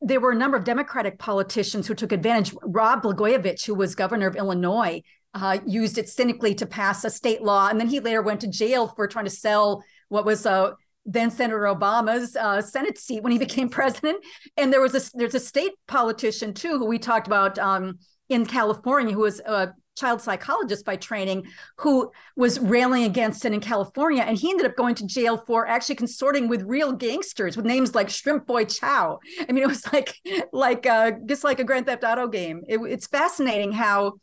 there 0.00 0.20
were 0.20 0.32
a 0.32 0.36
number 0.36 0.56
of 0.56 0.64
Democratic 0.64 1.18
politicians 1.18 1.86
who 1.86 1.94
took 1.94 2.12
advantage. 2.12 2.54
Rod 2.62 3.02
Blagojevich, 3.02 3.66
who 3.66 3.74
was 3.74 3.94
governor 3.94 4.26
of 4.26 4.36
Illinois, 4.36 5.02
uh, 5.34 5.58
used 5.66 5.98
it 5.98 6.08
cynically 6.08 6.54
to 6.54 6.66
pass 6.66 7.04
a 7.04 7.10
state 7.10 7.42
law. 7.42 7.68
And 7.68 7.78
then 7.78 7.88
he 7.88 8.00
later 8.00 8.22
went 8.22 8.40
to 8.40 8.48
jail 8.48 8.88
for 8.88 9.06
trying 9.06 9.26
to 9.26 9.30
sell 9.30 9.84
what 10.08 10.24
was 10.24 10.46
uh, 10.46 10.72
then 11.04 11.30
Senator 11.30 11.60
Obama's 11.60 12.36
uh, 12.36 12.60
Senate 12.60 12.98
seat 12.98 13.22
when 13.22 13.32
he 13.32 13.38
became 13.46 13.68
president. 13.68 14.24
And 14.56 14.72
there 14.72 14.80
was 14.80 14.94
a 14.94 15.10
there's 15.16 15.34
a 15.34 15.40
state 15.40 15.72
politician 15.86 16.54
too 16.54 16.78
who 16.78 16.86
we 16.86 16.98
talked 16.98 17.26
about 17.26 17.58
um, 17.58 17.98
in 18.28 18.46
California 18.46 19.14
who 19.14 19.20
was 19.20 19.40
a 19.40 19.72
child 19.96 20.20
psychologist 20.20 20.84
by 20.84 20.94
training 20.94 21.42
who 21.78 22.12
was 22.36 22.60
railing 22.60 23.04
against 23.04 23.44
it 23.46 23.52
in 23.52 23.60
California. 23.60 24.22
And 24.22 24.36
he 24.36 24.50
ended 24.50 24.66
up 24.66 24.76
going 24.76 24.94
to 24.96 25.06
jail 25.06 25.38
for 25.38 25.66
actually 25.66 25.94
consorting 25.94 26.48
with 26.48 26.62
real 26.62 26.92
gangsters 26.92 27.56
with 27.56 27.64
names 27.64 27.94
like 27.94 28.10
Shrimp 28.10 28.46
Boy 28.46 28.66
Chow. 28.66 29.18
I 29.48 29.52
mean, 29.52 29.64
it 29.64 29.68
was 29.68 29.90
like 29.92 30.14
like 30.52 30.86
uh, 30.86 31.12
just 31.24 31.44
like 31.44 31.60
a 31.60 31.64
Grand 31.64 31.86
Theft 31.86 32.04
Auto 32.04 32.28
game. 32.28 32.62
It, 32.68 32.78
it's 32.78 33.06
fascinating 33.06 33.72
how 33.72 34.14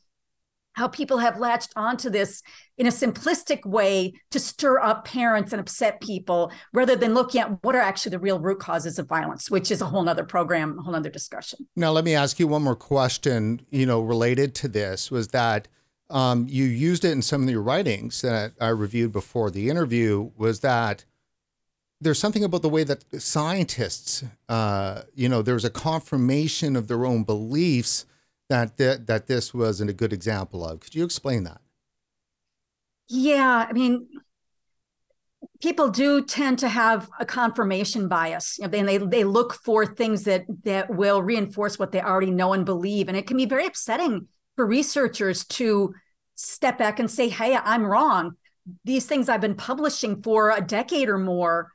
how 0.74 0.88
people 0.88 1.20
have 1.20 1.40
latched 1.40 1.72
onto 1.76 2.10
this 2.10 2.44
in 2.78 2.88
a 2.88 2.92
simplistic 2.92 3.66
way 3.66 4.14
to 4.32 4.40
stir 4.40 4.80
up 4.80 5.06
parents 5.06 5.54
and 5.54 5.60
upset 5.60 6.02
people 6.02 6.52
rather 6.74 6.96
than 6.96 7.14
looking 7.14 7.42
at 7.42 7.64
what 7.64 7.76
are 7.76 7.82
actually 7.82 8.10
the 8.10 8.20
real 8.20 8.40
root 8.40 8.60
causes 8.60 9.00
of 9.00 9.08
violence 9.08 9.50
which 9.50 9.72
is 9.72 9.82
a 9.82 9.86
whole 9.86 10.04
nother 10.04 10.24
program 10.24 10.78
a 10.80 10.82
whole 10.82 10.94
nother 10.94 11.10
discussion. 11.10 11.68
Now 11.76 11.92
let 11.92 12.04
me 12.04 12.16
ask 12.16 12.40
you 12.40 12.48
one 12.48 12.64
more 12.64 12.76
question 12.76 13.62
you 13.70 13.86
know 13.86 14.02
related 14.02 14.56
to 14.56 14.68
this 14.68 15.10
was 15.10 15.30
that 15.30 15.68
um, 16.10 16.46
you 16.50 16.66
used 16.66 17.06
it 17.06 17.12
in 17.12 17.22
some 17.22 17.44
of 17.44 17.50
your 17.50 17.62
writings 17.62 18.22
that 18.22 18.54
i 18.60 18.68
reviewed 18.68 19.12
before 19.12 19.50
the 19.50 19.70
interview 19.70 20.32
was 20.38 20.60
that 20.60 21.06
there's 22.02 22.20
something 22.20 22.44
about 22.44 22.62
the 22.62 22.70
way 22.70 22.84
that 22.84 23.04
scientists 23.22 24.24
uh, 24.50 25.02
you 25.16 25.30
know 25.30 25.42
there's 25.42 25.66
a 25.66 25.70
confirmation 25.70 26.76
of 26.76 26.88
their 26.88 27.06
own 27.06 27.24
beliefs 27.24 28.06
that 28.54 28.78
th- 28.78 29.00
that 29.08 29.26
this 29.26 29.52
wasn't 29.52 29.90
a 29.90 29.94
good 29.94 30.14
example 30.14 30.64
of. 30.64 30.80
Could 30.80 30.94
you 30.94 31.04
explain 31.04 31.44
that? 31.44 31.60
Yeah, 33.10 33.66
I 33.68 33.74
mean, 33.74 34.08
people 35.62 35.90
do 35.90 36.24
tend 36.24 36.60
to 36.60 36.70
have 36.70 37.10
a 37.20 37.26
confirmation 37.26 38.08
bias, 38.08 38.60
You 38.60 38.70
and 38.72 38.88
they 38.88 38.98
they 38.98 39.24
look 39.24 39.54
for 39.54 39.86
things 39.88 40.24
that 40.26 40.46
that 40.64 40.94
will 40.94 41.24
reinforce 41.24 41.80
what 41.80 41.92
they 41.92 42.02
already 42.02 42.32
know 42.32 42.54
and 42.54 42.64
believe, 42.64 43.08
and 43.08 43.18
it 43.18 43.26
can 43.26 43.38
be 43.38 43.48
very 43.48 43.66
upsetting 43.66 44.28
for 44.56 44.68
researchers 44.68 45.46
to 45.46 45.96
step 46.36 46.78
back 46.78 47.00
and 47.00 47.10
say, 47.10 47.30
"Hey, 47.30 47.56
I'm 47.56 47.84
wrong. 47.84 48.34
These 48.86 49.08
things 49.08 49.30
I've 49.30 49.42
been 49.42 49.56
publishing 49.56 50.22
for 50.22 50.52
a 50.52 50.62
decade 50.62 51.10
or 51.10 51.18
more. 51.18 51.72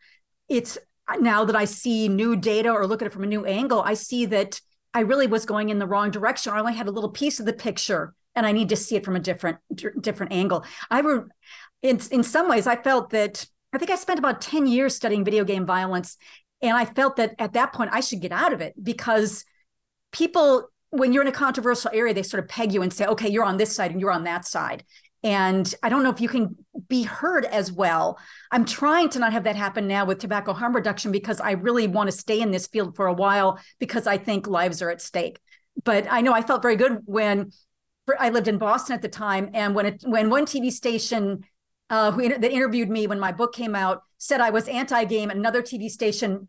It's 0.49 0.78
now 1.18 1.44
that 1.44 1.56
I 1.56 1.64
see 1.64 2.08
new 2.08 2.37
data 2.37 2.70
or 2.70 2.87
look 2.87 3.02
at 3.02 3.06
it 3.06 3.12
from 3.12 3.25
a 3.25 3.35
new 3.35 3.44
angle, 3.44 3.82
I 3.82 3.94
see 3.94 4.26
that." 4.26 4.61
I 4.95 5.00
really 5.00 5.26
was 5.26 5.45
going 5.45 5.68
in 5.68 5.78
the 5.78 5.87
wrong 5.87 6.11
direction, 6.11 6.52
I 6.52 6.61
only 6.61 6.75
had 6.75 6.88
a 6.88 6.90
little 6.90 7.11
piece 7.11 7.40
of 7.40 7.47
the 7.47 7.52
picture, 7.52 8.14
and 8.35 8.47
I 8.47 8.52
need 8.52 8.68
to 8.71 8.76
see 8.76 8.97
it 8.97 9.04
from 9.04 9.16
a 9.16 9.21
different 9.21 9.59
different 10.00 10.33
angle. 10.33 10.64
I 10.90 11.02
were 11.02 11.28
in 11.83 12.00
in 12.11 12.23
some 12.23 12.49
ways, 12.49 12.66
I 12.66 12.76
felt 12.76 13.11
that 13.11 13.47
I 13.73 13.78
think 13.78 13.90
I 13.90 13.97
spent 13.97 14.18
about 14.18 14.40
ten 14.40 14.66
years 14.66 14.95
studying 14.95 15.25
video 15.25 15.45
game 15.45 15.66
violence, 15.66 16.16
and 16.62 16.76
I 16.76 16.85
felt 16.85 17.16
that 17.16 17.35
at 17.38 17.52
that 17.52 17.73
point 17.73 17.90
I 17.92 18.00
should 18.00 18.21
get 18.21 18.33
out 18.33 18.52
of 18.52 18.61
it 18.61 18.75
because 18.83 19.45
people, 20.12 20.68
when 20.90 21.12
you're 21.12 21.23
in 21.23 21.28
a 21.28 21.33
controversial 21.33 21.90
area, 21.92 22.14
they 22.14 22.23
sort 22.23 22.42
of 22.42 22.49
peg 22.49 22.73
you 22.73 22.83
and 22.83 22.92
say, 22.92 23.07
"Okay, 23.07 23.28
you're 23.28 23.45
on 23.45 23.59
this 23.59 23.75
side 23.75 23.90
and 23.90 24.00
you're 24.00 24.11
on 24.11 24.25
that 24.25 24.47
side." 24.47 24.85
And 25.25 25.72
I 25.82 25.88
don't 25.88 26.02
know 26.02 26.10
if 26.10 26.20
you 26.20 26.28
can 26.28 26.56
be 26.88 27.02
heard 27.02 27.44
as 27.44 27.72
well. 27.72 28.18
I'm 28.52 28.64
trying 28.64 29.08
to 29.10 29.18
not 29.18 29.32
have 29.32 29.44
that 29.44 29.56
happen 29.56 29.88
now 29.88 30.04
with 30.04 30.18
tobacco 30.18 30.52
harm 30.52 30.75
reduction 30.75 31.10
because 31.10 31.40
I 31.40 31.52
really 31.52 31.88
want 31.88 32.08
to 32.08 32.16
stay 32.16 32.40
in 32.40 32.50
this 32.50 32.68
field 32.68 32.94
for 32.94 33.06
a 33.06 33.12
while 33.12 33.58
because 33.80 34.06
I 34.06 34.16
think 34.16 34.46
lives 34.46 34.80
are 34.80 34.90
at 34.90 35.02
stake. 35.02 35.40
But 35.84 36.06
I 36.10 36.20
know 36.20 36.32
I 36.32 36.42
felt 36.42 36.62
very 36.62 36.76
good 36.76 37.00
when 37.04 37.50
I 38.18 38.30
lived 38.30 38.48
in 38.48 38.58
Boston 38.58 38.94
at 38.94 39.02
the 39.02 39.08
time, 39.08 39.50
and 39.54 39.75
when 39.75 39.87
it 39.87 40.02
when 40.06 40.30
one 40.30 40.46
TV 40.46 40.70
station 40.70 41.44
uh, 41.90 42.10
who 42.10 42.28
that 42.28 42.44
interviewed 42.44 42.88
me 42.88 43.06
when 43.06 43.20
my 43.20 43.32
book 43.32 43.54
came 43.54 43.75
out 43.75 44.02
said 44.18 44.40
I 44.40 44.50
was 44.50 44.68
anti-game, 44.68 45.30
another 45.30 45.62
TV 45.62 45.88
station 45.88 46.48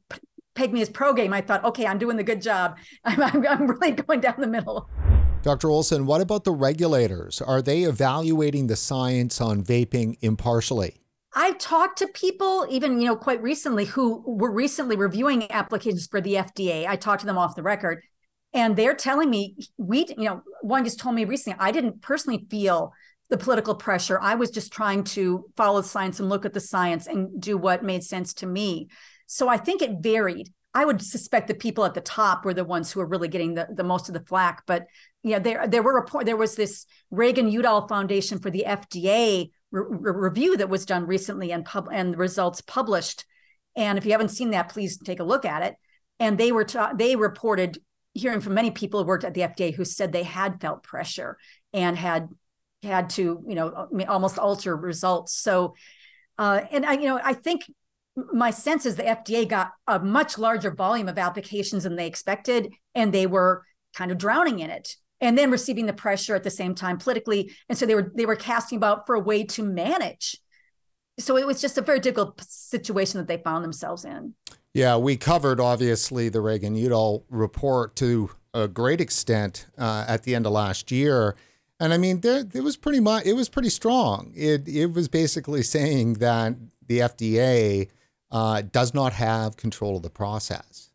pegged 0.55 0.73
me 0.73 0.81
as 0.81 0.89
pro-game. 0.89 1.33
I 1.33 1.41
thought, 1.41 1.63
okay, 1.63 1.85
I'm 1.85 1.97
doing 1.97 2.17
the 2.17 2.23
good 2.23 2.41
job. 2.41 2.77
I'm, 3.05 3.21
I'm, 3.21 3.47
I'm 3.47 3.67
really 3.67 3.91
going 4.07 4.19
down 4.19 4.35
the 4.37 4.47
middle. 4.47 4.89
Dr. 5.41 5.69
Olson, 5.69 6.05
what 6.05 6.19
about 6.19 6.43
the 6.43 6.51
regulators? 6.51 7.41
Are 7.41 7.61
they 7.61 7.83
evaluating 7.83 8.67
the 8.67 8.75
science 8.75 9.39
on 9.39 9.63
vaping 9.63 10.17
impartially? 10.21 10.99
I've 11.33 11.57
talked 11.57 11.99
to 11.99 12.07
people, 12.07 12.67
even 12.69 12.99
you 12.99 13.07
know, 13.07 13.15
quite 13.15 13.41
recently, 13.41 13.85
who 13.85 14.21
were 14.25 14.51
recently 14.51 14.97
reviewing 14.97 15.49
applications 15.49 16.07
for 16.07 16.19
the 16.19 16.33
FDA. 16.33 16.85
I 16.85 16.97
talked 16.97 17.21
to 17.21 17.25
them 17.25 17.37
off 17.37 17.55
the 17.55 17.63
record, 17.63 18.03
and 18.53 18.75
they're 18.75 18.95
telling 18.95 19.29
me 19.29 19.55
we, 19.77 20.07
you 20.09 20.25
know, 20.25 20.41
one 20.61 20.83
just 20.83 20.99
told 20.99 21.15
me 21.15 21.23
recently, 21.23 21.57
I 21.59 21.71
didn't 21.71 22.01
personally 22.01 22.45
feel 22.49 22.91
the 23.29 23.37
political 23.37 23.75
pressure. 23.75 24.19
I 24.19 24.35
was 24.35 24.49
just 24.49 24.73
trying 24.73 25.05
to 25.05 25.45
follow 25.55 25.81
the 25.81 25.87
science 25.87 26.19
and 26.19 26.27
look 26.27 26.45
at 26.45 26.53
the 26.53 26.59
science 26.59 27.07
and 27.07 27.39
do 27.39 27.57
what 27.57 27.83
made 27.83 28.03
sense 28.03 28.33
to 28.35 28.45
me. 28.45 28.89
So 29.27 29.47
I 29.47 29.57
think 29.57 29.81
it 29.81 30.01
varied. 30.01 30.51
I 30.73 30.85
would 30.85 31.01
suspect 31.01 31.47
the 31.47 31.55
people 31.55 31.83
at 31.83 31.93
the 31.93 32.01
top 32.01 32.45
were 32.45 32.53
the 32.53 32.63
ones 32.63 32.91
who 32.91 32.99
were 32.99 33.07
really 33.07 33.27
getting 33.27 33.55
the, 33.55 33.67
the 33.73 33.83
most 33.83 34.07
of 34.07 34.13
the 34.13 34.19
flack. 34.19 34.63
But 34.67 34.85
yeah, 35.23 35.39
there 35.39 35.67
there 35.67 35.81
were 35.81 35.95
report 35.95 36.25
there 36.25 36.37
was 36.37 36.55
this 36.55 36.85
Reagan 37.09 37.49
Udall 37.49 37.87
Foundation 37.87 38.39
for 38.39 38.51
the 38.51 38.65
FDA 38.67 39.49
re- 39.71 39.83
review 39.89 40.57
that 40.57 40.69
was 40.69 40.85
done 40.85 41.07
recently 41.07 41.51
and 41.51 41.65
pub 41.65 41.89
and 41.91 42.13
the 42.13 42.17
results 42.17 42.61
published. 42.61 43.25
And 43.75 43.97
if 43.97 44.05
you 44.05 44.11
haven't 44.11 44.29
seen 44.29 44.51
that, 44.51 44.69
please 44.69 44.97
take 44.97 45.19
a 45.19 45.23
look 45.23 45.45
at 45.45 45.63
it. 45.63 45.75
And 46.19 46.37
they 46.37 46.51
were 46.51 46.65
ta- 46.65 46.93
they 46.93 47.15
reported 47.15 47.79
hearing 48.13 48.41
from 48.41 48.53
many 48.53 48.71
people 48.71 49.01
who 49.01 49.07
worked 49.07 49.23
at 49.23 49.33
the 49.33 49.41
FDA 49.41 49.73
who 49.73 49.85
said 49.85 50.11
they 50.11 50.23
had 50.23 50.61
felt 50.61 50.83
pressure 50.83 51.37
and 51.73 51.97
had 51.97 52.29
had 52.83 53.09
to 53.11 53.43
you 53.47 53.55
know 53.55 53.87
almost 54.07 54.37
alter 54.37 54.75
results. 54.75 55.33
So, 55.33 55.75
uh, 56.37 56.61
and 56.71 56.85
I 56.85 56.93
you 56.93 57.07
know 57.07 57.19
I 57.23 57.33
think 57.33 57.63
my 58.33 58.51
sense 58.51 58.85
is 58.85 58.95
the 58.95 59.03
FDA 59.03 59.47
got 59.47 59.71
a 59.87 59.99
much 59.99 60.37
larger 60.37 60.71
volume 60.71 61.07
of 61.07 61.17
applications 61.17 61.83
than 61.83 61.95
they 61.95 62.07
expected, 62.07 62.73
and 62.95 63.13
they 63.13 63.27
were 63.27 63.65
kind 63.93 64.11
of 64.11 64.17
drowning 64.17 64.59
in 64.59 64.69
it 64.69 64.95
and 65.21 65.37
then 65.37 65.51
receiving 65.51 65.85
the 65.85 65.93
pressure 65.93 66.35
at 66.35 66.43
the 66.43 66.49
same 66.49 66.75
time 66.75 66.97
politically. 66.97 67.51
And 67.67 67.77
so 67.77 67.85
they 67.85 67.95
were 67.95 68.11
they 68.15 68.25
were 68.25 68.35
casting 68.35 68.77
about 68.77 69.05
for 69.05 69.15
a 69.15 69.19
way 69.19 69.43
to 69.45 69.63
manage. 69.63 70.37
So 71.17 71.37
it 71.37 71.45
was 71.45 71.59
just 71.59 71.77
a 71.77 71.81
very 71.81 71.99
difficult 71.99 72.41
situation 72.41 73.17
that 73.17 73.27
they 73.27 73.37
found 73.37 73.63
themselves 73.63 74.05
in. 74.05 74.35
Yeah 74.73 74.97
we 74.97 75.17
covered 75.17 75.59
obviously 75.59 76.29
the 76.29 76.41
reagan 76.41 76.75
udall 76.75 77.25
report 77.29 77.95
to 77.97 78.31
a 78.53 78.67
great 78.67 79.01
extent 79.01 79.67
uh, 79.77 80.05
at 80.07 80.23
the 80.23 80.35
end 80.35 80.45
of 80.45 80.51
last 80.53 80.91
year. 80.91 81.35
And 81.79 81.93
i 81.93 81.97
mean 81.97 82.21
there 82.21 82.45
it 82.53 82.63
was 82.63 82.77
pretty 82.77 82.99
much 82.99 83.25
it 83.25 83.33
was 83.33 83.49
pretty 83.49 83.69
strong. 83.69 84.31
It 84.35 84.67
it 84.67 84.93
was 84.93 85.07
basically 85.07 85.63
saying 85.63 86.15
that 86.15 86.55
the 86.87 86.99
fda 86.99 87.89
uh, 88.31 88.61
does 88.61 88.93
not 88.93 89.13
have 89.13 89.57
control 89.57 89.97
of 89.97 90.03
the 90.03 90.09
process 90.09 90.89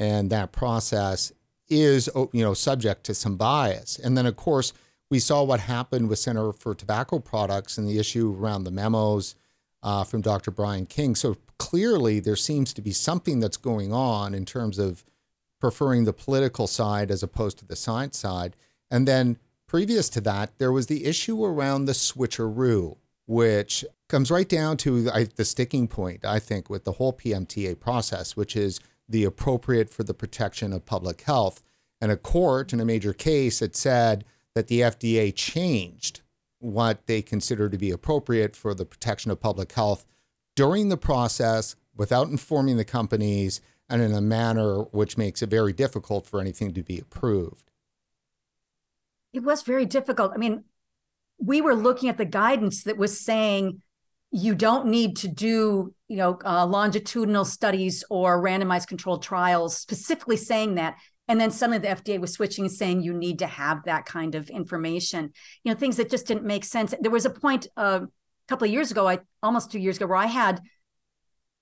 and 0.00 0.30
that 0.30 0.50
process 0.50 1.32
is 1.68 2.08
oh, 2.14 2.30
you 2.32 2.42
know 2.42 2.54
subject 2.54 3.04
to 3.04 3.14
some 3.14 3.36
bias. 3.36 3.98
And 3.98 4.16
then 4.16 4.26
of 4.26 4.36
course 4.36 4.72
we 5.10 5.18
saw 5.18 5.42
what 5.42 5.60
happened 5.60 6.08
with 6.08 6.18
Center 6.18 6.52
for 6.52 6.74
Tobacco 6.74 7.18
Products 7.18 7.78
and 7.78 7.86
the 7.86 7.98
issue 7.98 8.34
around 8.36 8.64
the 8.64 8.70
memos 8.70 9.34
uh, 9.82 10.04
from 10.04 10.20
Dr. 10.20 10.50
Brian 10.50 10.86
King. 10.86 11.14
So 11.14 11.36
clearly 11.58 12.20
there 12.20 12.36
seems 12.36 12.72
to 12.74 12.82
be 12.82 12.92
something 12.92 13.40
that's 13.40 13.56
going 13.56 13.92
on 13.92 14.34
in 14.34 14.44
terms 14.44 14.78
of 14.78 15.04
preferring 15.60 16.04
the 16.04 16.12
political 16.12 16.66
side 16.66 17.10
as 17.10 17.22
opposed 17.22 17.58
to 17.58 17.66
the 17.66 17.76
science 17.76 18.18
side. 18.18 18.56
And 18.90 19.06
then 19.06 19.36
previous 19.66 20.08
to 20.10 20.20
that, 20.22 20.58
there 20.58 20.72
was 20.72 20.86
the 20.86 21.04
issue 21.04 21.44
around 21.44 21.84
the 21.84 21.92
switcheroo, 21.92 22.96
which 23.30 23.84
comes 24.08 24.28
right 24.28 24.48
down 24.48 24.76
to 24.76 25.02
the 25.02 25.44
sticking 25.44 25.86
point, 25.86 26.24
I 26.24 26.40
think, 26.40 26.68
with 26.68 26.82
the 26.82 26.90
whole 26.90 27.12
PMTA 27.12 27.78
process, 27.78 28.36
which 28.36 28.56
is 28.56 28.80
the 29.08 29.22
appropriate 29.22 29.88
for 29.88 30.02
the 30.02 30.12
protection 30.12 30.72
of 30.72 30.84
public 30.84 31.20
health. 31.20 31.62
And 32.00 32.10
a 32.10 32.16
court 32.16 32.72
in 32.72 32.80
a 32.80 32.84
major 32.84 33.12
case 33.12 33.60
had 33.60 33.76
said 33.76 34.24
that 34.56 34.66
the 34.66 34.80
FDA 34.80 35.32
changed 35.32 36.22
what 36.58 37.06
they 37.06 37.22
consider 37.22 37.68
to 37.68 37.78
be 37.78 37.92
appropriate 37.92 38.56
for 38.56 38.74
the 38.74 38.84
protection 38.84 39.30
of 39.30 39.38
public 39.38 39.70
health 39.74 40.04
during 40.56 40.88
the 40.88 40.96
process 40.96 41.76
without 41.96 42.30
informing 42.30 42.78
the 42.78 42.84
companies 42.84 43.60
and 43.88 44.02
in 44.02 44.12
a 44.12 44.20
manner 44.20 44.80
which 44.90 45.16
makes 45.16 45.40
it 45.40 45.50
very 45.50 45.72
difficult 45.72 46.26
for 46.26 46.40
anything 46.40 46.74
to 46.74 46.82
be 46.82 46.98
approved. 46.98 47.70
It 49.32 49.44
was 49.44 49.62
very 49.62 49.86
difficult. 49.86 50.32
I 50.34 50.36
mean, 50.36 50.64
we 51.40 51.60
were 51.60 51.74
looking 51.74 52.08
at 52.08 52.18
the 52.18 52.24
guidance 52.24 52.84
that 52.84 52.98
was 52.98 53.18
saying 53.18 53.82
you 54.30 54.54
don't 54.54 54.86
need 54.86 55.16
to 55.16 55.28
do 55.28 55.92
you 56.08 56.16
know 56.16 56.38
uh, 56.44 56.64
longitudinal 56.66 57.44
studies 57.44 58.04
or 58.10 58.42
randomized 58.42 58.86
controlled 58.86 59.22
trials 59.22 59.76
specifically 59.76 60.36
saying 60.36 60.76
that. 60.76 60.96
And 61.26 61.40
then 61.40 61.50
suddenly 61.50 61.78
the 61.78 61.88
fda 61.88 62.20
was 62.20 62.32
switching 62.32 62.64
and 62.64 62.72
saying 62.72 63.02
you 63.02 63.14
need 63.14 63.38
to 63.40 63.46
have 63.46 63.84
that 63.84 64.04
kind 64.04 64.34
of 64.34 64.50
information 64.50 65.32
you 65.64 65.72
know 65.72 65.78
things 65.78 65.96
that 65.96 66.10
just 66.10 66.26
didn't 66.26 66.44
make 66.44 66.64
sense. 66.64 66.94
There 67.00 67.10
was 67.10 67.24
a 67.24 67.30
point 67.30 67.66
uh, 67.76 68.00
a 68.02 68.48
couple 68.48 68.66
of 68.66 68.72
years 68.72 68.90
ago 68.90 69.08
i 69.08 69.18
almost 69.42 69.70
two 69.70 69.78
years 69.78 69.96
ago 69.96 70.06
where 70.06 70.16
i 70.16 70.26
had 70.26 70.60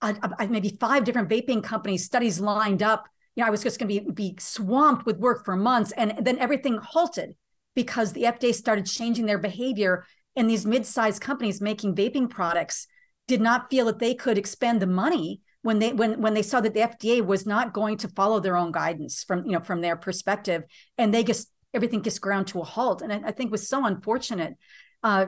uh, 0.01 0.15
maybe 0.49 0.77
five 0.81 1.05
different 1.05 1.29
vaping 1.29 1.63
companies 1.63 2.05
studies 2.05 2.39
lined 2.41 2.83
up. 2.83 3.09
You 3.35 3.43
know 3.43 3.49
i 3.49 3.51
was 3.51 3.63
just 3.63 3.79
going 3.79 3.89
to 3.89 4.01
be, 4.01 4.11
be 4.11 4.37
swamped 4.39 5.07
with 5.07 5.19
work 5.19 5.45
for 5.45 5.57
months 5.57 5.93
and 5.93 6.15
then 6.21 6.39
everything 6.39 6.79
halted 6.79 7.35
because 7.83 8.13
the 8.13 8.25
fda 8.25 8.53
started 8.53 8.87
changing 8.87 9.27
their 9.27 9.39
behavior 9.39 10.05
and 10.35 10.51
these 10.51 10.67
mid-sized 10.67 11.23
companies 11.23 11.61
making 11.61 11.95
vaping 11.95 12.29
products 12.29 12.89
did 13.29 13.41
not 13.41 13.71
feel 13.71 13.87
that 13.87 14.01
they 14.01 14.15
could 14.15 14.37
expend 14.37 14.83
the 14.83 14.87
money 14.87 15.41
when 15.63 15.79
they 15.79 15.93
when 15.93 16.21
when 16.21 16.35
they 16.35 16.43
saw 16.43 16.61
that 16.61 16.75
the 16.75 16.81
FDA 16.81 17.25
was 17.25 17.47
not 17.47 17.73
going 17.73 17.99
to 17.99 18.09
follow 18.09 18.41
their 18.41 18.57
own 18.57 18.73
guidance 18.73 19.23
from 19.23 19.45
you 19.45 19.53
know 19.53 19.61
from 19.61 19.81
their 19.81 19.97
perspective, 19.97 20.63
and 20.97 21.13
they 21.13 21.23
just 21.23 21.51
everything 21.75 22.03
just 22.03 22.21
ground 22.21 22.47
to 22.49 22.61
a 22.61 22.65
halt, 22.65 23.03
and 23.03 23.13
I, 23.13 23.21
I 23.27 23.33
think 23.33 23.51
was 23.51 23.69
so 23.69 23.85
unfortunate. 23.85 24.55
Uh, 25.03 25.27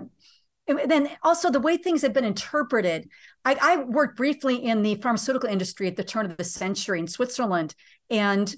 then 0.66 1.10
also 1.22 1.50
the 1.50 1.60
way 1.60 1.76
things 1.76 2.02
have 2.02 2.12
been 2.12 2.24
interpreted. 2.24 3.08
I, 3.44 3.56
I, 3.60 3.76
worked 3.84 4.16
briefly 4.16 4.56
in 4.56 4.82
the 4.82 4.94
pharmaceutical 4.96 5.48
industry 5.48 5.88
at 5.88 5.96
the 5.96 6.04
turn 6.04 6.26
of 6.26 6.36
the 6.36 6.44
century 6.44 7.00
in 7.00 7.08
Switzerland, 7.08 7.74
and 8.08 8.54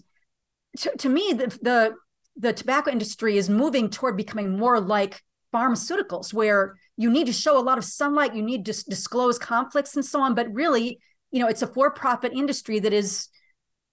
to, 0.78 0.96
to 0.98 1.08
me, 1.08 1.32
the, 1.32 1.46
the 1.62 1.94
the 2.36 2.52
tobacco 2.52 2.90
industry 2.90 3.36
is 3.36 3.50
moving 3.50 3.90
toward 3.90 4.16
becoming 4.16 4.58
more 4.58 4.80
like 4.80 5.22
pharmaceuticals 5.52 6.32
where 6.32 6.76
you 6.96 7.10
need 7.10 7.26
to 7.26 7.32
show 7.32 7.58
a 7.58 7.60
lot 7.60 7.78
of 7.78 7.84
sunlight, 7.84 8.34
you 8.34 8.42
need 8.42 8.64
to 8.64 8.84
disclose 8.84 9.38
conflicts 9.38 9.94
and 9.96 10.04
so 10.04 10.20
on. 10.20 10.34
But 10.34 10.52
really, 10.52 10.98
you 11.30 11.40
know, 11.40 11.48
it's 11.48 11.62
a 11.62 11.66
for-profit 11.66 12.32
industry 12.32 12.78
that 12.80 12.92
is, 12.92 13.28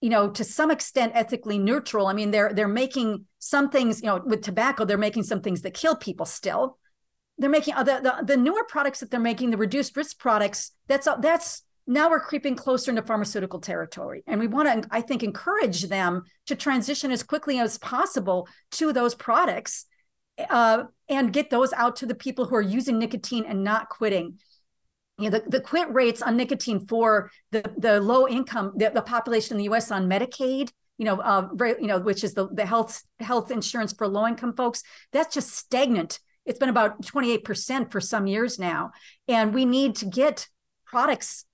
you 0.00 0.08
know, 0.08 0.30
to 0.30 0.44
some 0.44 0.70
extent 0.70 1.12
ethically 1.14 1.58
neutral. 1.58 2.06
I 2.06 2.12
mean, 2.14 2.30
they're 2.30 2.52
they're 2.52 2.68
making 2.68 3.26
some 3.38 3.68
things, 3.68 4.00
you 4.00 4.06
know, 4.06 4.22
with 4.24 4.42
tobacco, 4.42 4.84
they're 4.84 4.98
making 4.98 5.24
some 5.24 5.42
things 5.42 5.62
that 5.62 5.74
kill 5.74 5.96
people 5.96 6.26
still. 6.26 6.78
They're 7.38 7.50
making 7.50 7.74
the, 7.74 7.84
the, 7.84 8.24
the 8.24 8.36
newer 8.36 8.64
products 8.64 9.00
that 9.00 9.10
they're 9.10 9.20
making, 9.20 9.50
the 9.50 9.56
reduced 9.56 9.96
risk 9.96 10.18
products. 10.18 10.72
That's 10.88 11.08
that's 11.20 11.62
now 11.86 12.08
we're 12.10 12.20
creeping 12.20 12.54
closer 12.54 12.90
into 12.90 13.02
pharmaceutical 13.02 13.60
territory 13.60 14.22
and 14.26 14.38
we 14.38 14.46
want 14.46 14.82
to 14.82 14.88
i 14.90 15.00
think 15.00 15.22
encourage 15.22 15.84
them 15.88 16.22
to 16.46 16.54
transition 16.54 17.10
as 17.10 17.22
quickly 17.22 17.58
as 17.58 17.78
possible 17.78 18.48
to 18.70 18.92
those 18.92 19.14
products 19.14 19.86
uh, 20.48 20.84
and 21.08 21.32
get 21.32 21.50
those 21.50 21.72
out 21.72 21.96
to 21.96 22.06
the 22.06 22.14
people 22.14 22.46
who 22.46 22.54
are 22.54 22.62
using 22.62 22.98
nicotine 22.98 23.44
and 23.44 23.62
not 23.62 23.88
quitting. 23.88 24.38
You 25.18 25.28
know, 25.28 25.38
the, 25.38 25.50
the 25.50 25.60
quit 25.60 25.92
rates 25.92 26.22
on 26.22 26.36
nicotine 26.36 26.86
for 26.86 27.30
the, 27.50 27.62
the 27.76 28.00
low 28.00 28.26
income, 28.26 28.72
the, 28.76 28.90
the 28.90 29.02
population 29.02 29.54
in 29.54 29.58
the 29.58 29.74
US 29.74 29.90
on 29.90 30.08
Medicaid, 30.08 30.70
you 30.96 31.04
know, 31.04 31.20
uh, 31.20 31.48
you 31.80 31.86
know, 31.86 31.98
which 31.98 32.24
is 32.24 32.34
the, 32.34 32.48
the 32.48 32.64
health 32.64 33.02
health 33.18 33.50
insurance 33.50 33.92
for 33.92 34.06
low 34.06 34.26
income 34.26 34.54
folks, 34.54 34.82
that's 35.12 35.34
just 35.34 35.50
stagnant. 35.50 36.20
It's 36.46 36.58
been 36.58 36.68
about 36.68 37.02
28% 37.02 37.92
for 37.92 38.00
some 38.00 38.26
years 38.26 38.58
now. 38.58 38.92
And 39.28 39.54
we 39.54 39.64
need 39.64 39.94
to 39.96 40.06
get 40.06 40.48
products 40.86 41.44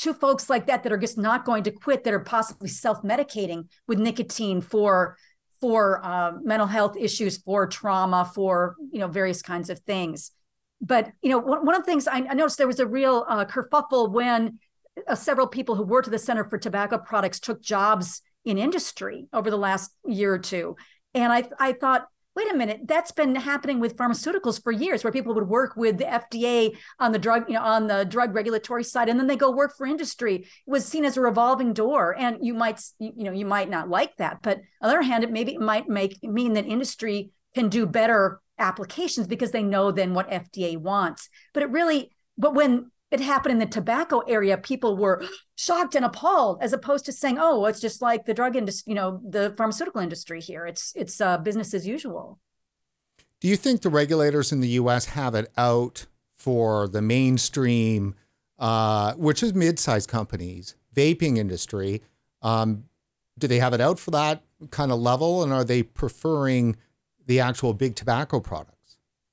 to 0.00 0.14
folks 0.14 0.48
like 0.48 0.66
that 0.66 0.82
that 0.82 0.92
are 0.92 0.98
just 0.98 1.18
not 1.18 1.44
going 1.44 1.62
to 1.64 1.70
quit, 1.70 2.04
that 2.04 2.14
are 2.14 2.20
possibly 2.20 2.68
self-medicating 2.68 3.68
with 3.86 3.98
nicotine 3.98 4.60
for 4.60 5.16
for 5.60 6.02
uh, 6.02 6.32
mental 6.42 6.66
health 6.66 6.96
issues, 6.96 7.36
for 7.36 7.66
trauma, 7.66 8.30
for 8.34 8.76
you 8.92 8.98
know 8.98 9.08
various 9.08 9.42
kinds 9.42 9.68
of 9.68 9.78
things. 9.80 10.32
But 10.80 11.12
you 11.20 11.30
know, 11.30 11.38
one, 11.38 11.74
of 11.74 11.82
the 11.82 11.86
things 11.86 12.08
I, 12.08 12.16
I, 12.16 12.34
noticed 12.34 12.56
there 12.56 12.66
was 12.66 12.80
a 12.80 12.86
real 12.86 13.26
uh, 13.28 13.44
kerfuffle 13.44 14.10
when 14.10 14.58
uh, 15.06 15.14
several 15.14 15.46
people 15.46 15.74
who 15.74 15.82
worked 15.82 16.08
at 16.08 16.12
the 16.12 16.18
Center 16.18 16.48
for 16.48 16.56
Tobacco 16.56 16.96
Products 16.96 17.38
took 17.38 17.62
jobs 17.62 18.22
in 18.46 18.56
industry 18.56 19.26
over 19.34 19.50
the 19.50 19.58
last 19.58 19.90
year 20.06 20.32
or 20.32 20.38
two, 20.38 20.76
and 21.12 21.30
I 21.30 21.44
I 21.58 21.74
thought 21.74 22.06
wait 22.40 22.54
a 22.54 22.56
minute, 22.56 22.80
that's 22.86 23.12
been 23.12 23.34
happening 23.34 23.80
with 23.80 23.96
pharmaceuticals 23.96 24.62
for 24.62 24.72
years, 24.72 25.04
where 25.04 25.12
people 25.12 25.34
would 25.34 25.48
work 25.48 25.76
with 25.76 25.98
the 25.98 26.04
FDA 26.04 26.74
on 26.98 27.12
the 27.12 27.18
drug, 27.18 27.44
you 27.48 27.54
know, 27.54 27.62
on 27.62 27.86
the 27.86 28.04
drug 28.04 28.34
regulatory 28.34 28.84
side, 28.84 29.08
and 29.08 29.18
then 29.18 29.26
they 29.26 29.36
go 29.36 29.50
work 29.50 29.76
for 29.76 29.86
industry. 29.86 30.36
It 30.36 30.46
was 30.66 30.86
seen 30.86 31.04
as 31.04 31.16
a 31.16 31.20
revolving 31.20 31.74
door, 31.74 32.16
and 32.18 32.38
you 32.40 32.54
might, 32.54 32.80
you 32.98 33.24
know, 33.24 33.32
you 33.32 33.44
might 33.44 33.68
not 33.68 33.90
like 33.90 34.16
that, 34.16 34.38
but 34.42 34.58
on 34.80 34.88
the 34.88 34.88
other 34.88 35.02
hand, 35.02 35.22
it 35.22 35.30
maybe 35.30 35.54
it 35.54 35.60
might 35.60 35.88
make 35.88 36.22
mean 36.22 36.54
that 36.54 36.66
industry 36.66 37.30
can 37.54 37.68
do 37.68 37.86
better 37.86 38.40
applications 38.58 39.26
because 39.26 39.50
they 39.50 39.62
know 39.62 39.90
then 39.90 40.14
what 40.14 40.30
FDA 40.30 40.78
wants. 40.78 41.28
But 41.52 41.62
it 41.62 41.70
really, 41.70 42.10
but 42.38 42.54
when 42.54 42.90
it 43.10 43.20
happened 43.20 43.52
in 43.52 43.58
the 43.58 43.66
tobacco 43.66 44.20
area, 44.20 44.56
people 44.56 44.96
were 44.96 45.22
shocked 45.56 45.94
and 45.94 46.04
appalled, 46.04 46.58
as 46.60 46.72
opposed 46.72 47.04
to 47.06 47.12
saying, 47.12 47.38
"Oh, 47.40 47.66
it's 47.66 47.80
just 47.80 48.00
like 48.00 48.26
the 48.26 48.34
drug 48.34 48.56
industry, 48.56 48.90
you 48.90 48.94
know, 48.94 49.20
the 49.28 49.54
pharmaceutical 49.56 50.00
industry 50.00 50.40
here. 50.40 50.66
It's 50.66 50.92
it's 50.94 51.20
uh, 51.20 51.38
business 51.38 51.74
as 51.74 51.86
usual." 51.86 52.38
Do 53.40 53.48
you 53.48 53.56
think 53.56 53.80
the 53.80 53.90
regulators 53.90 54.52
in 54.52 54.60
the 54.60 54.68
U.S. 54.68 55.06
have 55.06 55.34
it 55.34 55.50
out 55.56 56.06
for 56.36 56.88
the 56.88 57.02
mainstream, 57.02 58.14
uh, 58.58 59.14
which 59.14 59.42
is 59.42 59.54
mid-sized 59.54 60.08
companies, 60.08 60.76
vaping 60.94 61.38
industry? 61.38 62.02
Um, 62.42 62.84
do 63.38 63.46
they 63.46 63.58
have 63.58 63.72
it 63.72 63.80
out 63.80 63.98
for 63.98 64.10
that 64.10 64.42
kind 64.70 64.92
of 64.92 65.00
level, 65.00 65.42
and 65.42 65.52
are 65.52 65.64
they 65.64 65.82
preferring 65.82 66.76
the 67.26 67.40
actual 67.40 67.72
big 67.72 67.96
tobacco 67.96 68.40
product? 68.40 68.76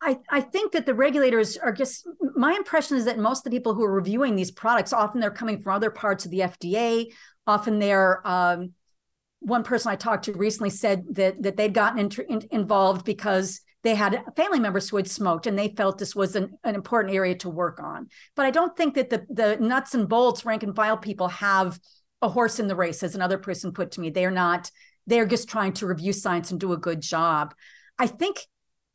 I, 0.07 0.17
I 0.29 0.39
think 0.39 0.71
that 0.71 0.85
the 0.85 0.93
regulators 0.93 1.57
are 1.57 1.73
just 1.73 2.07
my 2.33 2.53
impression 2.53 2.95
is 2.95 3.05
that 3.05 3.19
most 3.19 3.39
of 3.39 3.51
the 3.51 3.57
people 3.57 3.73
who 3.73 3.83
are 3.83 3.91
reviewing 3.91 4.37
these 4.37 4.51
products 4.51 4.93
often 4.93 5.19
they're 5.19 5.29
coming 5.29 5.61
from 5.61 5.73
other 5.73 5.91
parts 5.91 6.23
of 6.23 6.31
the 6.31 6.39
FDA. 6.39 7.07
Often 7.45 7.79
they're 7.79 8.25
um, 8.25 8.71
one 9.39 9.63
person 9.63 9.91
I 9.91 9.97
talked 9.97 10.25
to 10.25 10.33
recently 10.33 10.69
said 10.69 11.03
that 11.11 11.43
that 11.43 11.57
they'd 11.57 11.73
gotten 11.73 11.99
in, 11.99 12.11
in, 12.29 12.47
involved 12.51 13.03
because 13.05 13.59
they 13.83 13.95
had 13.95 14.23
family 14.37 14.61
members 14.61 14.87
who 14.87 14.95
had 14.95 15.09
smoked 15.09 15.45
and 15.45 15.59
they 15.59 15.73
felt 15.75 15.97
this 15.97 16.15
was 16.15 16.37
an, 16.37 16.57
an 16.63 16.75
important 16.75 17.13
area 17.13 17.35
to 17.35 17.49
work 17.49 17.81
on. 17.81 18.07
But 18.37 18.45
I 18.45 18.51
don't 18.51 18.77
think 18.77 18.95
that 18.95 19.09
the 19.09 19.25
the 19.29 19.57
nuts 19.57 19.93
and 19.93 20.07
bolts 20.07 20.45
rank 20.45 20.63
and 20.63 20.73
file 20.73 20.97
people 20.97 21.27
have 21.27 21.77
a 22.21 22.29
horse 22.29 22.59
in 22.59 22.67
the 22.67 22.77
race, 22.77 23.03
as 23.03 23.13
another 23.13 23.37
person 23.37 23.73
put 23.73 23.91
to 23.91 23.99
me. 23.99 24.09
They 24.09 24.23
are 24.23 24.31
not. 24.31 24.71
They're 25.05 25.27
just 25.27 25.49
trying 25.49 25.73
to 25.73 25.87
review 25.87 26.13
science 26.13 26.49
and 26.51 26.59
do 26.61 26.71
a 26.71 26.77
good 26.77 27.01
job. 27.01 27.53
I 27.99 28.07
think 28.07 28.37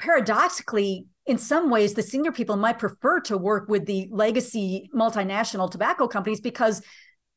paradoxically, 0.02 1.06
in 1.26 1.38
some 1.38 1.70
ways, 1.70 1.94
the 1.94 2.02
senior 2.02 2.32
people 2.32 2.56
might 2.56 2.78
prefer 2.78 3.20
to 3.20 3.38
work 3.38 3.68
with 3.68 3.86
the 3.86 4.08
legacy 4.10 4.90
multinational 4.92 5.70
tobacco 5.70 6.08
companies 6.08 6.40
because 6.40 6.82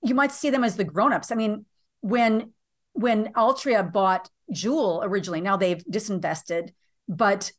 you 0.03 0.15
might 0.15 0.31
see 0.31 0.49
them 0.49 0.63
as 0.63 0.75
the 0.75 0.83
grown-ups. 0.83 1.31
I 1.31 1.35
mean, 1.35 1.65
when 2.01 2.51
when 2.93 3.33
Altria 3.33 3.91
bought 3.91 4.29
Juul 4.51 5.01
originally, 5.03 5.41
now 5.41 5.57
they've 5.57 5.83
disinvested, 5.85 6.69
but 7.07 7.51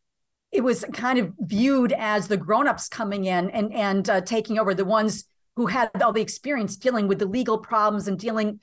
it 0.50 0.62
was 0.62 0.84
kind 0.92 1.18
of 1.18 1.32
viewed 1.38 1.92
as 1.92 2.26
the 2.26 2.36
grown-ups 2.36 2.88
coming 2.88 3.26
in 3.26 3.50
and 3.50 3.72
and 3.72 4.10
uh, 4.10 4.20
taking 4.22 4.58
over 4.58 4.74
the 4.74 4.84
ones 4.84 5.24
who 5.54 5.66
had 5.66 5.90
all 6.02 6.12
the 6.12 6.20
experience 6.20 6.76
dealing 6.76 7.06
with 7.06 7.20
the 7.20 7.26
legal 7.26 7.58
problems 7.58 8.08
and 8.08 8.18
dealing 8.18 8.58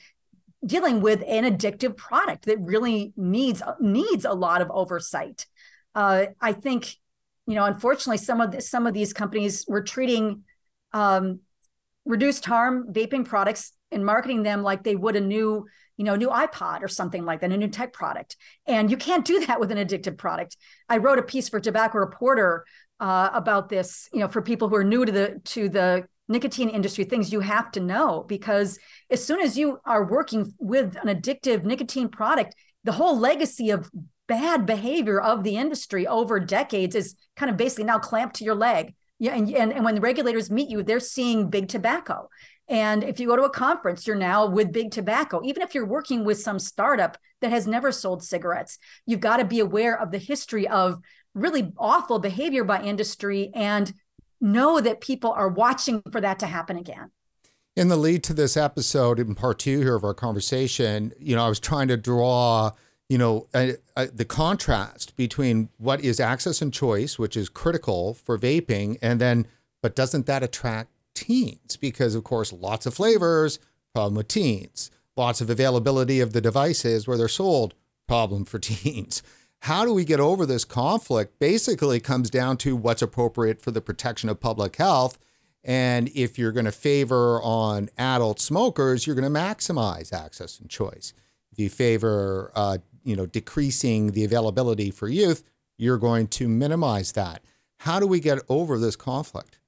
dealing 0.66 1.00
with 1.00 1.24
an 1.26 1.46
addictive 1.46 1.96
product 1.96 2.46
that 2.46 2.60
really 2.60 3.14
needs 3.16 3.62
needs 3.80 4.26
a 4.26 4.34
lot 4.34 4.62
of 4.62 4.70
oversight 4.72 5.46
uh, 5.96 6.26
I 6.42 6.54
think, 6.54 6.96
you 7.46 7.56
know, 7.56 7.66
unfortunately, 7.66 8.18
some 8.18 8.42
of 8.42 8.52
the, 8.52 8.62
some 8.62 8.88
of 8.88 8.94
these 8.94 9.14
companies 9.14 9.66
were 9.68 9.84
treating 9.84 10.44
um, 10.94 11.40
reduced 12.06 12.46
harm 12.46 12.92
vaping 12.92 13.26
products 13.26 13.74
and 13.92 14.06
marketing 14.06 14.44
them 14.44 14.64
like 14.64 14.84
they 14.84 14.96
would 14.96 15.16
a 15.16 15.22
new, 15.22 15.66
you 15.98 16.06
know, 16.06 16.16
new 16.16 16.30
iPod 16.30 16.82
or 16.82 16.88
something 16.88 17.26
like 17.26 17.42
that, 17.42 17.52
a 17.52 17.58
new 17.58 17.68
tech 17.68 17.94
product. 17.94 18.36
And 18.66 18.90
you 18.90 18.98
can't 18.98 19.26
do 19.26 19.46
that 19.46 19.60
with 19.60 19.72
an 19.72 19.78
addictive 19.78 20.18
product. 20.18 20.58
I 20.90 20.98
wrote 20.98 21.20
a 21.20 21.24
piece 21.24 21.50
for 21.50 21.60
Tobacco 21.60 22.00
Reporter 22.00 22.66
uh, 23.00 23.30
about 23.34 23.70
this, 23.70 24.10
you 24.14 24.20
know, 24.20 24.28
for 24.28 24.42
people 24.42 24.70
who 24.70 24.76
are 24.76 24.84
new 24.84 25.06
to 25.06 25.12
the 25.12 25.42
to 25.46 25.70
the 25.70 26.08
nicotine 26.30 26.70
industry, 26.70 27.04
things 27.04 27.32
you 27.32 27.42
have 27.42 27.72
to 27.72 27.80
know 27.80 28.26
because 28.28 28.80
as 29.10 29.24
soon 29.24 29.42
as 29.42 29.58
you 29.58 29.80
are 29.86 30.06
working 30.06 30.54
with 30.58 30.96
an 31.04 31.14
addictive 31.14 31.64
nicotine 31.64 32.08
product, 32.08 32.56
the 32.84 32.94
whole 32.94 33.18
legacy 33.18 33.70
of 33.70 33.90
bad 34.28 34.66
behavior 34.66 35.20
of 35.20 35.44
the 35.44 35.58
industry 35.58 36.08
over 36.08 36.40
decades 36.40 36.96
is 36.96 37.16
kind 37.36 37.50
of 37.50 37.58
basically 37.58 37.84
now 37.84 38.00
clamped 38.00 38.38
to 38.38 38.44
your 38.44 38.56
leg. 38.56 38.94
Yeah, 39.20 39.36
and, 39.36 39.50
and, 39.50 39.72
and 39.72 39.86
when 39.86 39.96
the 39.96 40.02
regulators 40.02 40.52
meet 40.52 40.70
you, 40.70 40.84
they're 40.84 41.00
seeing 41.00 41.50
big 41.50 41.68
tobacco. 41.68 42.30
And 42.68 43.04
if 43.04 43.20
you 43.20 43.28
go 43.28 43.36
to 43.36 43.44
a 43.44 43.50
conference, 43.50 44.08
you're 44.08 44.16
now 44.16 44.48
with 44.48 44.72
big 44.72 44.92
tobacco. 44.92 45.42
Even 45.44 45.62
if 45.62 45.76
you're 45.76 45.86
working 45.86 46.24
with 46.24 46.40
some 46.40 46.60
startup 46.60 47.18
that 47.42 47.52
has 47.52 47.68
never 47.68 47.92
sold 47.92 48.24
cigarettes, 48.24 48.78
you've 49.06 49.20
got 49.20 49.38
to 49.38 49.46
be 49.46 49.60
aware 49.60 50.00
of 50.00 50.12
the 50.12 50.18
history 50.18 50.68
of 50.68 51.00
really 51.34 51.74
awful 51.78 52.20
behavior 52.20 52.64
by 52.64 52.82
industry 52.82 53.52
and 53.54 53.94
know 54.40 54.80
that 54.80 55.02
people 55.02 55.32
are 55.32 55.50
watching 55.50 56.02
for 56.12 56.22
that 56.22 56.40
to 56.40 56.46
happen 56.46 56.78
again. 56.78 57.12
In 57.76 57.88
the 57.88 57.98
lead 57.98 58.24
to 58.26 58.34
this 58.34 58.56
episode, 58.56 59.20
in 59.20 59.36
part 59.36 59.60
two 59.60 59.80
here 59.80 59.96
of 59.96 60.04
our 60.04 60.14
conversation, 60.14 61.12
you 61.20 61.36
know, 61.36 61.46
I 61.46 61.50
was 61.50 61.60
trying 61.60 61.88
to 61.88 61.98
draw 61.98 62.72
you 63.10 63.18
know, 63.18 63.48
the 63.54 64.26
contrast 64.28 65.16
between 65.16 65.70
what 65.78 66.02
is 66.02 66.20
access 66.20 66.62
and 66.62 66.74
choice, 66.74 67.20
which 67.20 67.38
is 67.38 67.50
critical 67.50 68.14
for 68.14 68.38
vaping, 68.38 68.98
and 69.02 69.20
then, 69.20 69.46
but 69.82 69.96
doesn't 69.96 70.26
that 70.26 70.44
attract 70.44 70.90
teens? 71.14 71.78
Because, 71.78 72.16
of 72.16 72.24
course, 72.24 72.54
lots 72.54 72.86
of 72.86 72.94
flavors, 72.94 73.60
problem 73.94 74.16
with 74.16 74.28
teens. 74.28 74.90
Lots 75.16 75.42
of 75.42 75.50
availability 75.50 76.20
of 76.22 76.34
the 76.34 76.42
devices 76.42 77.08
where 77.08 77.18
they're 77.18 77.28
sold, 77.28 77.76
problem 78.08 78.46
for 78.46 78.60
teens. 78.60 79.22
How 79.64 79.86
do 79.86 79.94
we 79.94 80.04
get 80.04 80.20
over 80.20 80.46
this 80.46 80.66
conflict? 80.66 81.40
Basically, 81.40 81.98
it 81.98 82.04
comes 82.04 82.30
down 82.30 82.58
to 82.58 82.76
what's 82.76 83.02
appropriate 83.02 83.62
for 83.62 83.72
the 83.72 83.80
protection 83.80 84.28
of 84.30 84.40
public 84.40 84.76
health. 84.76 85.18
And 85.64 86.10
if 86.14 86.38
you're 86.38 86.52
going 86.52 86.66
to 86.66 86.72
favor 86.72 87.42
on 87.42 87.90
adult 87.98 88.42
smokers, 88.42 89.08
you're 89.08 89.16
going 89.16 89.32
to 89.32 89.40
maximize 89.40 90.12
access 90.12 90.60
and 90.60 90.70
choice. 90.70 91.14
If 91.54 91.60
you 91.60 91.70
favor 91.70 92.52
uh, 92.56 92.80
you 93.04 93.16
know, 93.16 93.26
decreasing 93.26 94.12
the 94.12 94.24
availability 94.24 94.92
for 94.92 95.08
youth, 95.08 95.44
you're 95.78 95.98
going 95.98 96.28
to 96.28 96.48
minimize 96.48 97.12
that. 97.14 97.44
How 97.80 98.00
do 98.00 98.08
we 98.08 98.20
get 98.20 98.40
over 98.50 98.78
this 98.78 98.96
conflict? 98.96 99.60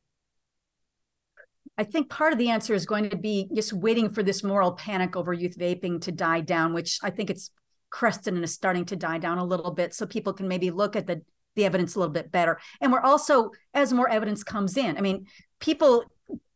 I 1.78 1.84
think 1.84 2.10
part 2.10 2.32
of 2.32 2.40
the 2.40 2.50
answer 2.50 2.74
is 2.74 2.86
going 2.86 3.10
to 3.10 3.18
be 3.18 3.50
just 3.54 3.74
waiting 3.74 4.10
for 4.10 4.24
this 4.24 4.44
moral 4.44 4.72
panic 4.72 5.16
over 5.16 5.34
youth 5.34 5.58
vaping 5.58 6.00
to 6.02 6.12
die 6.12 6.40
down, 6.40 6.74
which 6.74 7.00
I 7.04 7.10
think 7.10 7.30
it's 7.30 7.52
crested 7.90 8.34
and 8.34 8.44
is 8.44 8.54
starting 8.54 8.86
to 8.86 8.96
die 8.96 9.18
down 9.18 9.38
a 9.38 9.46
little 9.46 9.72
bit 9.72 9.94
so 9.94 10.06
people 10.06 10.34
can 10.34 10.48
maybe 10.48 10.72
look 10.72 10.96
at 10.96 11.08
the 11.08 11.22
the 11.56 11.64
evidence 11.64 11.96
a 11.96 12.00
little 12.00 12.14
bit 12.14 12.34
better. 12.34 12.60
And 12.82 12.92
we're 12.92 13.00
also 13.00 13.52
as 13.74 13.94
more 13.94 14.10
evidence 14.10 14.44
comes 14.44 14.76
in. 14.76 14.98
I 14.98 15.02
mean, 15.02 15.28
people 15.60 16.04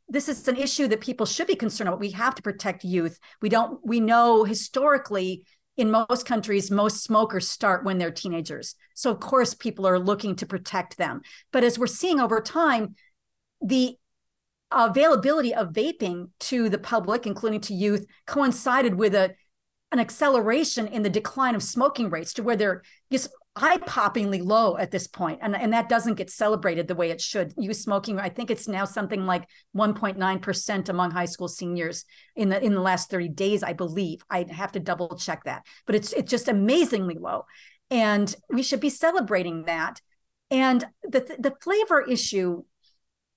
this 0.09 0.27
is 0.27 0.47
an 0.47 0.57
issue 0.57 0.87
that 0.87 1.01
people 1.01 1.25
should 1.25 1.47
be 1.47 1.55
concerned 1.55 1.87
about. 1.87 1.99
We 1.99 2.11
have 2.11 2.35
to 2.35 2.41
protect 2.41 2.83
youth. 2.83 3.19
We 3.41 3.49
don't 3.49 3.79
we 3.85 3.99
know 3.99 4.43
historically 4.43 5.43
in 5.79 5.89
most 5.89 6.25
countries, 6.25 6.69
most 6.69 7.03
smokers 7.03 7.47
start 7.47 7.85
when 7.85 7.97
they're 7.97 8.11
teenagers. 8.11 8.75
So, 8.95 9.11
of 9.11 9.21
course, 9.21 9.53
people 9.53 9.87
are 9.87 9.97
looking 9.97 10.35
to 10.35 10.45
protect 10.45 10.97
them. 10.97 11.21
But 11.53 11.63
as 11.63 11.79
we're 11.79 11.87
seeing 11.87 12.19
over 12.19 12.41
time, 12.41 12.95
the 13.61 13.95
availability 14.71 15.55
of 15.55 15.69
vaping 15.69 16.31
to 16.41 16.67
the 16.67 16.77
public, 16.77 17.25
including 17.25 17.61
to 17.61 17.73
youth, 17.73 18.05
coincided 18.27 18.95
with 18.95 19.15
a 19.15 19.35
an 19.91 19.99
acceleration 19.99 20.85
in 20.85 21.01
the 21.01 21.09
decline 21.09 21.55
of 21.55 21.63
smoking 21.63 22.09
rates 22.09 22.33
to 22.33 22.43
where 22.43 22.57
they're 22.57 22.83
just 23.11 23.29
eye-poppingly 23.61 24.41
low 24.41 24.77
at 24.77 24.91
this 24.91 25.07
point 25.07 25.39
and, 25.41 25.55
and 25.55 25.73
that 25.73 25.89
doesn't 25.89 26.15
get 26.15 26.29
celebrated 26.29 26.87
the 26.87 26.95
way 26.95 27.11
it 27.11 27.21
should. 27.21 27.53
Youth 27.57 27.77
smoking 27.77 28.19
i 28.19 28.29
think 28.29 28.49
it's 28.49 28.67
now 28.67 28.85
something 28.85 29.25
like 29.25 29.47
1.9% 29.75 30.89
among 30.89 31.11
high 31.11 31.25
school 31.25 31.47
seniors 31.47 32.05
in 32.35 32.49
the 32.49 32.63
in 32.63 32.73
the 32.73 32.81
last 32.81 33.09
30 33.09 33.29
days 33.29 33.63
i 33.63 33.73
believe. 33.73 34.21
I 34.29 34.45
have 34.49 34.71
to 34.73 34.79
double 34.79 35.15
check 35.17 35.43
that 35.43 35.65
but 35.85 35.95
it's 35.95 36.13
it's 36.13 36.29
just 36.29 36.47
amazingly 36.47 37.15
low. 37.15 37.45
And 37.91 38.33
we 38.49 38.61
should 38.61 38.79
be 38.79 38.89
celebrating 38.89 39.65
that. 39.65 40.01
And 40.51 40.85
the 41.03 41.21
the 41.39 41.55
flavor 41.61 42.01
issue 42.01 42.63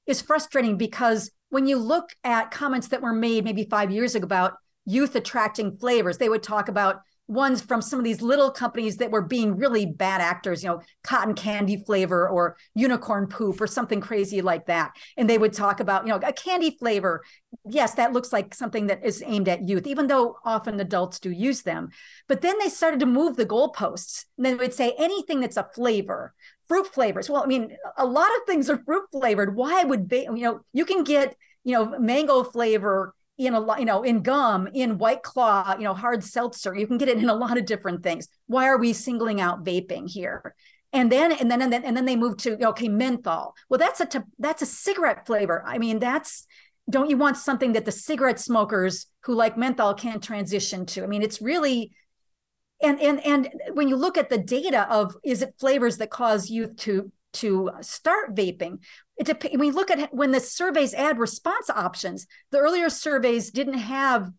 is 0.07 0.21
frustrating 0.21 0.77
because 0.77 1.31
when 1.51 1.67
you 1.67 1.79
look 1.79 2.11
at 2.25 2.51
comments 2.51 2.89
that 2.89 3.03
were 3.03 3.13
made 3.13 3.45
maybe 3.45 3.65
5 3.65 3.91
years 3.91 4.15
ago 4.15 4.25
about 4.25 4.55
youth 4.85 5.15
attracting 5.15 5.77
flavors 5.79 6.19
they 6.19 6.29
would 6.29 6.43
talk 6.43 6.69
about 6.69 7.01
ones 7.33 7.63
from 7.63 7.81
some 7.81 7.99
of 7.99 8.05
these 8.05 8.21
little 8.21 8.51
companies 8.51 8.99
that 8.99 9.11
were 9.11 9.23
being 9.23 9.57
really 9.57 9.87
bad 9.87 10.21
actors, 10.21 10.63
you 10.63 10.69
know, 10.69 10.83
cotton 11.03 11.35
candy 11.35 11.77
flavor 11.77 12.29
or 12.29 12.57
unicorn 12.75 13.27
poop 13.27 13.61
or 13.61 13.67
something 13.67 14.01
crazy 14.01 14.43
like 14.43 14.67
that. 14.67 14.93
And 15.17 15.29
they 15.29 15.39
would 15.39 15.53
talk 15.53 15.81
about, 15.81 16.07
you 16.07 16.13
know, 16.13 16.21
a 16.23 16.33
candy 16.33 16.77
flavor. 16.79 17.23
Yes, 17.65 17.95
that 17.95 18.13
looks 18.13 18.33
like 18.33 18.55
something 18.55 18.87
that 18.89 19.05
is 19.05 19.23
aimed 19.27 19.49
at 19.49 19.69
youth, 19.69 19.87
even 19.87 20.07
though 20.07 20.37
often 20.45 20.79
adults 20.79 21.19
do 21.19 21.31
use 21.31 21.63
them. 21.63 21.89
But 22.29 22.43
then 22.43 22.59
they 22.59 22.69
started 22.69 23.01
to 23.01 23.07
move 23.07 23.37
the 23.37 23.47
goalposts. 23.47 24.27
And 24.37 24.47
then 24.47 24.59
would 24.59 24.75
say 24.75 24.95
anything 24.99 25.41
that's 25.41 25.57
a 25.57 25.69
flavor, 25.75 26.35
fruit 26.69 26.87
flavors. 26.87 27.31
Well, 27.31 27.43
I 27.43 27.47
mean, 27.47 27.77
a 27.97 28.07
lot 28.07 28.31
of 28.37 28.47
things 28.47 28.69
are 28.69 28.83
fruit 28.85 29.05
flavored. 29.11 29.57
Why 29.57 29.85
would 29.85 30.09
they, 30.09 30.25
you 30.25 30.33
know, 30.33 30.61
you 30.73 30.85
can 30.85 31.05
get, 31.05 31.35
you 31.65 31.75
know, 31.75 31.99
mango 31.99 32.43
flavor 32.43 33.15
in 33.39 33.55
a 33.55 33.61
lot, 33.61 33.81
you 33.81 33.87
know, 33.87 34.03
in 34.03 34.23
gum, 34.23 34.69
in 34.73 34.99
white 34.99 35.23
claw, 35.23 35.75
you 35.79 35.85
know, 35.85 35.95
hard 35.95 36.23
seltzer. 36.23 36.75
You 36.75 36.87
can 36.87 36.99
get 36.99 37.09
it 37.09 37.19
in 37.19 37.29
a 37.29 37.35
lot 37.35 37.59
of 37.59 37.67
different 37.67 38.03
things. 38.03 38.29
Why 38.47 38.67
are 38.67 38.79
we 38.79 38.93
singling 38.93 39.41
out 39.41 39.65
vaping 39.65 40.11
here? 40.11 40.55
And 40.93 41.11
then 41.11 41.33
and 41.33 41.51
then 41.51 41.63
and 41.63 41.73
then 41.73 41.85
and 41.85 41.97
then 41.97 42.05
they 42.05 42.17
move 42.17 42.37
to 42.39 42.63
okay, 42.69 42.89
menthol. 42.89 43.55
Well, 43.69 43.79
that's 43.79 44.01
a 44.01 44.25
that's 44.39 44.63
a 44.63 44.67
cigarette 44.67 45.27
flavor. 45.27 45.63
I 45.67 45.79
mean, 45.79 45.99
that's 45.99 46.47
don't 46.91 47.09
you 47.09 47.17
want 47.17 47.39
something 47.39 47.73
that 47.73 47.87
the 47.87 47.93
cigarette 47.93 48.41
smokers 48.41 49.07
who 49.25 49.35
like 49.35 49.57
menthol 49.57 49.95
can 49.95 50.21
transition 50.21 50.85
to? 50.87 51.03
I 51.03 51.07
mean, 51.07 51.23
it's 51.23 51.41
really 51.41 51.93
and 52.83 53.01
and 53.01 53.25
and 53.25 53.49
when 53.73 53.89
you 53.89 53.97
look 53.97 54.19
at 54.19 54.29
the 54.29 54.39
data 54.39 54.87
of 54.91 55.17
is 55.25 55.41
it 55.41 55.55
flavors 55.59 55.97
that 55.99 56.11
cause 56.11 56.51
youth 56.51 56.77
to 56.77 57.11
to 57.35 57.71
start 57.81 58.35
vaping 58.35 58.79
it 59.29 59.53
you 59.53 59.73
look 59.73 59.91
at 59.91 60.13
when 60.15 60.33
the 60.33 60.41
surveys 60.41 60.95
add 60.95 61.19
response 61.19 61.69
options 61.71 62.27
the 62.51 62.59
earlier 62.59 62.89
surveys 62.89 63.51
didn't 63.51 63.79
have 63.79 64.31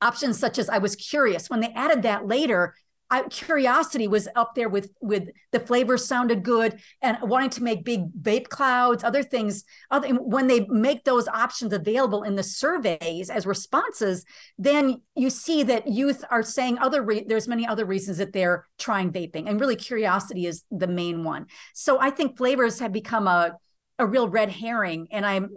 options 0.00 0.38
such 0.38 0.58
as 0.58 0.68
i 0.68 0.78
was 0.78 0.96
curious. 0.96 1.50
When 1.50 1.60
they 1.60 1.72
added 1.74 2.02
that 2.02 2.26
later 2.26 2.74
I, 3.10 3.24
curiosity 3.24 4.06
was 4.06 4.28
up 4.36 4.54
there 4.54 4.68
with 4.68 4.90
with 5.00 5.30
the 5.50 5.58
flavors 5.58 6.06
sounded 6.06 6.44
good 6.44 6.80
and 7.02 7.18
wanting 7.22 7.50
to 7.50 7.62
make 7.62 7.84
big 7.84 8.12
vape 8.12 8.48
clouds 8.48 9.02
other 9.02 9.24
things 9.24 9.64
other, 9.90 10.08
when 10.10 10.46
they 10.46 10.66
make 10.68 11.04
those 11.04 11.26
options 11.26 11.72
available 11.72 12.22
in 12.22 12.36
the 12.36 12.42
surveys 12.44 13.28
as 13.28 13.46
responses 13.46 14.24
then 14.58 15.02
you 15.16 15.28
see 15.28 15.64
that 15.64 15.88
youth 15.88 16.24
are 16.30 16.44
saying 16.44 16.78
other 16.78 17.02
re- 17.02 17.24
there's 17.26 17.48
many 17.48 17.66
other 17.66 17.84
reasons 17.84 18.18
that 18.18 18.32
they're 18.32 18.66
trying 18.78 19.10
vaping 19.10 19.48
and 19.48 19.60
really 19.60 19.76
curiosity 19.76 20.46
is 20.46 20.64
the 20.70 20.86
main 20.86 21.24
one. 21.24 21.46
So 21.74 22.00
i 22.00 22.10
think 22.10 22.36
flavors 22.36 22.78
have 22.78 22.92
become 22.92 23.26
a 23.26 23.56
a 24.00 24.06
real 24.06 24.28
red 24.28 24.50
herring. 24.50 25.08
And 25.10 25.24
i'm 25.24 25.50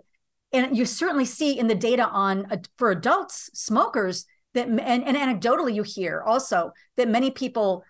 and 0.51 0.77
you 0.77 0.85
certainly 0.85 1.25
see 1.25 1.57
in 1.57 1.67
the 1.67 1.75
data 1.75 2.07
on 2.07 2.45
uh, 2.51 2.57
for 2.77 2.91
adults 2.91 3.49
smokers 3.53 4.25
that 4.53 4.67
and, 4.67 4.79
and 4.79 5.17
anecdotally 5.17 5.73
you 5.73 5.83
hear 5.83 6.21
also 6.21 6.71
that 6.95 7.09
many 7.09 7.31
people 7.31 7.83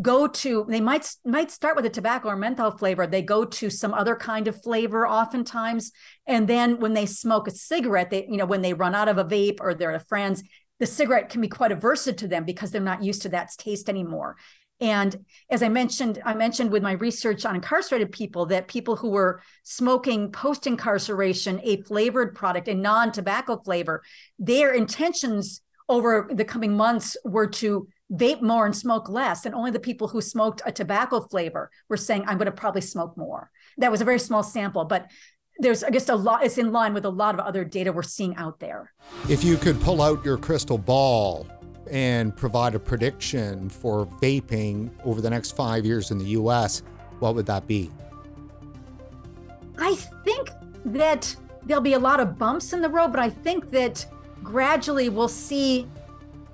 go 0.00 0.26
to 0.26 0.64
they 0.68 0.80
might 0.80 1.06
might 1.24 1.50
start 1.50 1.76
with 1.76 1.84
a 1.84 1.90
tobacco 1.90 2.28
or 2.28 2.36
menthol 2.36 2.70
flavor. 2.70 3.06
They 3.06 3.20
go 3.20 3.44
to 3.44 3.68
some 3.68 3.92
other 3.92 4.16
kind 4.16 4.48
of 4.48 4.62
flavor 4.62 5.06
oftentimes. 5.06 5.92
And 6.26 6.48
then 6.48 6.80
when 6.80 6.94
they 6.94 7.04
smoke 7.04 7.46
a 7.46 7.50
cigarette 7.50 8.10
they 8.10 8.26
you 8.26 8.38
know 8.38 8.46
when 8.46 8.62
they 8.62 8.72
run 8.72 8.94
out 8.94 9.08
of 9.08 9.18
a 9.18 9.24
vape 9.24 9.58
or 9.60 9.74
they're 9.74 10.00
friends 10.00 10.42
the 10.78 10.86
cigarette 10.86 11.28
can 11.28 11.40
be 11.40 11.48
quite 11.48 11.70
aversive 11.70 12.16
to 12.16 12.26
them 12.26 12.44
because 12.44 12.72
they're 12.72 12.80
not 12.80 13.04
used 13.04 13.22
to 13.22 13.28
that 13.28 13.50
taste 13.56 13.88
anymore 13.88 14.36
and 14.82 15.24
as 15.48 15.62
I 15.62 15.68
mentioned, 15.68 16.20
I 16.24 16.34
mentioned 16.34 16.72
with 16.72 16.82
my 16.82 16.92
research 16.92 17.46
on 17.46 17.54
incarcerated 17.54 18.10
people 18.10 18.46
that 18.46 18.66
people 18.66 18.96
who 18.96 19.10
were 19.10 19.40
smoking 19.62 20.32
post 20.32 20.66
incarceration 20.66 21.60
a 21.62 21.80
flavored 21.82 22.34
product, 22.34 22.66
a 22.66 22.74
non 22.74 23.12
tobacco 23.12 23.56
flavor, 23.58 24.02
their 24.40 24.74
intentions 24.74 25.60
over 25.88 26.28
the 26.32 26.44
coming 26.44 26.76
months 26.76 27.16
were 27.24 27.46
to 27.46 27.86
vape 28.12 28.42
more 28.42 28.66
and 28.66 28.74
smoke 28.74 29.08
less. 29.08 29.46
And 29.46 29.54
only 29.54 29.70
the 29.70 29.78
people 29.78 30.08
who 30.08 30.20
smoked 30.20 30.62
a 30.66 30.72
tobacco 30.72 31.20
flavor 31.20 31.70
were 31.88 31.96
saying, 31.96 32.24
I'm 32.26 32.36
going 32.36 32.46
to 32.46 32.52
probably 32.52 32.80
smoke 32.80 33.16
more. 33.16 33.52
That 33.78 33.92
was 33.92 34.00
a 34.00 34.04
very 34.04 34.18
small 34.18 34.42
sample, 34.42 34.84
but 34.84 35.08
there's 35.58 35.84
I 35.84 35.90
guess 35.90 36.08
a 36.08 36.16
lot 36.16 36.44
it's 36.44 36.58
in 36.58 36.72
line 36.72 36.92
with 36.92 37.04
a 37.04 37.10
lot 37.10 37.34
of 37.34 37.40
other 37.40 37.64
data 37.64 37.92
we're 37.92 38.02
seeing 38.02 38.34
out 38.34 38.58
there. 38.58 38.92
If 39.28 39.44
you 39.44 39.56
could 39.56 39.80
pull 39.80 40.02
out 40.02 40.24
your 40.24 40.38
crystal 40.38 40.78
ball 40.78 41.46
and 41.90 42.34
provide 42.36 42.74
a 42.74 42.78
prediction 42.78 43.68
for 43.68 44.06
vaping 44.20 44.90
over 45.04 45.20
the 45.20 45.30
next 45.30 45.56
five 45.56 45.84
years 45.84 46.10
in 46.10 46.18
the 46.18 46.26
US, 46.26 46.82
what 47.18 47.34
would 47.34 47.46
that 47.46 47.66
be? 47.66 47.90
I 49.78 49.94
think 50.24 50.50
that 50.84 51.34
there'll 51.64 51.82
be 51.82 51.94
a 51.94 51.98
lot 51.98 52.20
of 52.20 52.38
bumps 52.38 52.72
in 52.72 52.80
the 52.80 52.88
road, 52.88 53.08
but 53.08 53.20
I 53.20 53.30
think 53.30 53.70
that 53.70 54.06
gradually 54.42 55.08
we'll 55.08 55.28
see 55.28 55.86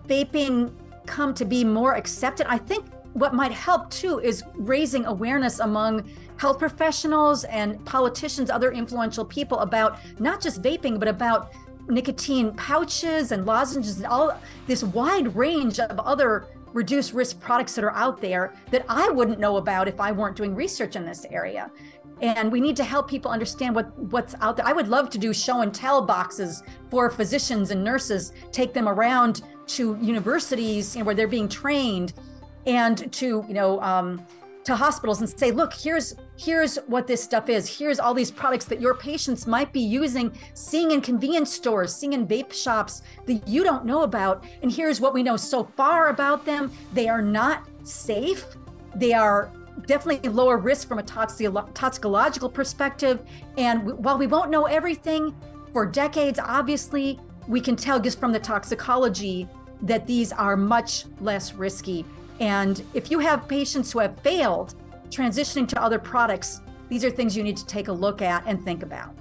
vaping 0.07 0.73
come 1.07 1.35
to 1.35 1.45
be 1.45 1.64
more 1.64 1.95
accepted. 1.95 2.47
I 2.49 2.59
think 2.59 2.87
what 3.14 3.35
might 3.35 3.53
help 3.53 3.91
too 3.91 4.21
is 4.21 4.45
raising 4.55 5.07
awareness 5.07 5.61
among 5.61 6.09
health 6.37 6.59
professionals 6.59 7.45
and 7.45 7.85
politicians, 7.85 8.51
other 8.51 8.71
influential 8.71 9.25
people 9.25 9.59
about 9.59 9.99
not 10.21 10.41
just 10.41 10.62
vaping, 10.62 10.99
but 10.99 11.09
about 11.09 11.53
nicotine 11.88 12.53
pouches 12.55 13.33
and 13.33 13.46
lozenges 13.46 13.96
and 13.96 14.07
all 14.07 14.38
this 14.66 14.85
wide 14.85 15.35
range 15.35 15.81
of 15.81 15.98
other 16.01 16.46
reduced 16.72 17.12
risk 17.14 17.40
products 17.40 17.74
that 17.74 17.85
are 17.85 17.92
out 17.92 18.20
there 18.20 18.55
that 18.70 18.85
I 18.88 19.09
wouldn't 19.09 19.38
know 19.38 19.57
about 19.57 19.88
if 19.88 20.01
I 20.01 20.12
weren't 20.12 20.37
doing 20.37 20.55
research 20.55 20.96
in 20.96 21.05
this 21.05 21.24
area. 21.31 21.70
And 22.20 22.51
we 22.51 22.61
need 22.61 22.77
to 22.77 22.85
help 22.85 23.09
people 23.09 23.31
understand 23.31 23.74
what 23.74 23.96
what's 23.98 24.35
out 24.40 24.57
there. 24.57 24.66
I 24.66 24.72
would 24.72 24.88
love 24.88 25.09
to 25.11 25.18
do 25.18 25.33
show 25.33 25.61
and 25.61 25.72
tell 25.72 26.03
boxes 26.03 26.62
for 26.90 27.11
physicians 27.11 27.70
and 27.70 27.83
nurses 27.83 28.33
take 28.51 28.74
them 28.74 28.88
around 28.88 29.42
to 29.68 29.96
universities 30.01 30.96
you 30.96 31.01
know, 31.01 31.07
where 31.07 31.14
they're 31.14 31.29
being 31.29 31.48
trained 31.48 32.14
and 32.66 33.12
to 33.12 33.44
you 33.46 33.55
know 33.55 33.81
um, 33.83 34.27
to 34.64 34.77
hospitals 34.77 35.21
and 35.21 35.31
say 35.31 35.51
look 35.51 35.73
here's 35.73 36.14
here's 36.37 36.77
what 36.87 37.07
this 37.07 37.23
stuff 37.23 37.49
is 37.49 37.79
here's 37.79 37.99
all 37.99 38.12
these 38.12 38.31
products 38.31 38.64
that 38.66 38.81
your 38.81 38.94
patients 38.94 39.47
might 39.47 39.73
be 39.73 39.81
using 39.81 40.33
seeing 40.55 40.90
in 40.90 41.01
convenience 41.01 41.53
stores 41.53 41.94
seeing 41.94 42.12
in 42.12 42.27
vape 42.27 42.53
shops 42.53 43.03
that 43.27 43.47
you 43.49 43.64
don't 43.64 43.85
know 43.85 44.03
about 44.03 44.44
and 44.62 44.71
here's 44.71 45.01
what 45.01 45.14
we 45.14 45.23
know 45.23 45.37
so 45.37 45.64
far 45.77 46.09
about 46.09 46.44
them 46.44 46.71
they 46.92 47.09
are 47.09 47.23
not 47.23 47.66
safe 47.83 48.44
they 48.94 49.12
are 49.12 49.51
definitely 49.87 50.29
lower 50.29 50.57
risk 50.57 50.88
from 50.88 50.99
a 50.99 51.03
toxicological 51.03 52.49
perspective. 52.49 53.23
And 53.57 53.85
while 54.05 54.18
we 54.18 54.27
won't 54.27 54.51
know 54.51 54.64
everything 54.64 55.35
for 55.73 55.87
decades, 55.87 56.38
obviously, 56.38 57.18
we 57.47 57.61
can 57.61 57.77
tell 57.77 58.01
just 58.01 58.18
from 58.18 58.33
the 58.33 58.40
toxicology 58.40 59.49
that 59.83 60.07
these 60.07 60.33
are 60.33 60.57
much 60.57 61.05
less 61.21 61.55
risky. 61.55 62.05
And 62.40 62.83
if 62.94 63.11
you 63.11 63.18
have 63.18 63.48
patients 63.48 63.92
who 63.92 63.98
have 63.98 64.18
failed 64.20 64.74
transitioning 65.11 65.66
to 65.68 65.83
other 65.83 65.98
products, 65.98 66.61
these 66.88 67.05
are 67.05 67.11
things 67.11 67.37
you 67.37 67.42
need 67.42 67.57
to 67.57 67.66
take 67.66 67.88
a 67.88 67.92
look 67.92 68.22
at 68.22 68.42
and 68.46 68.64
think 68.64 68.83
about. 68.83 69.14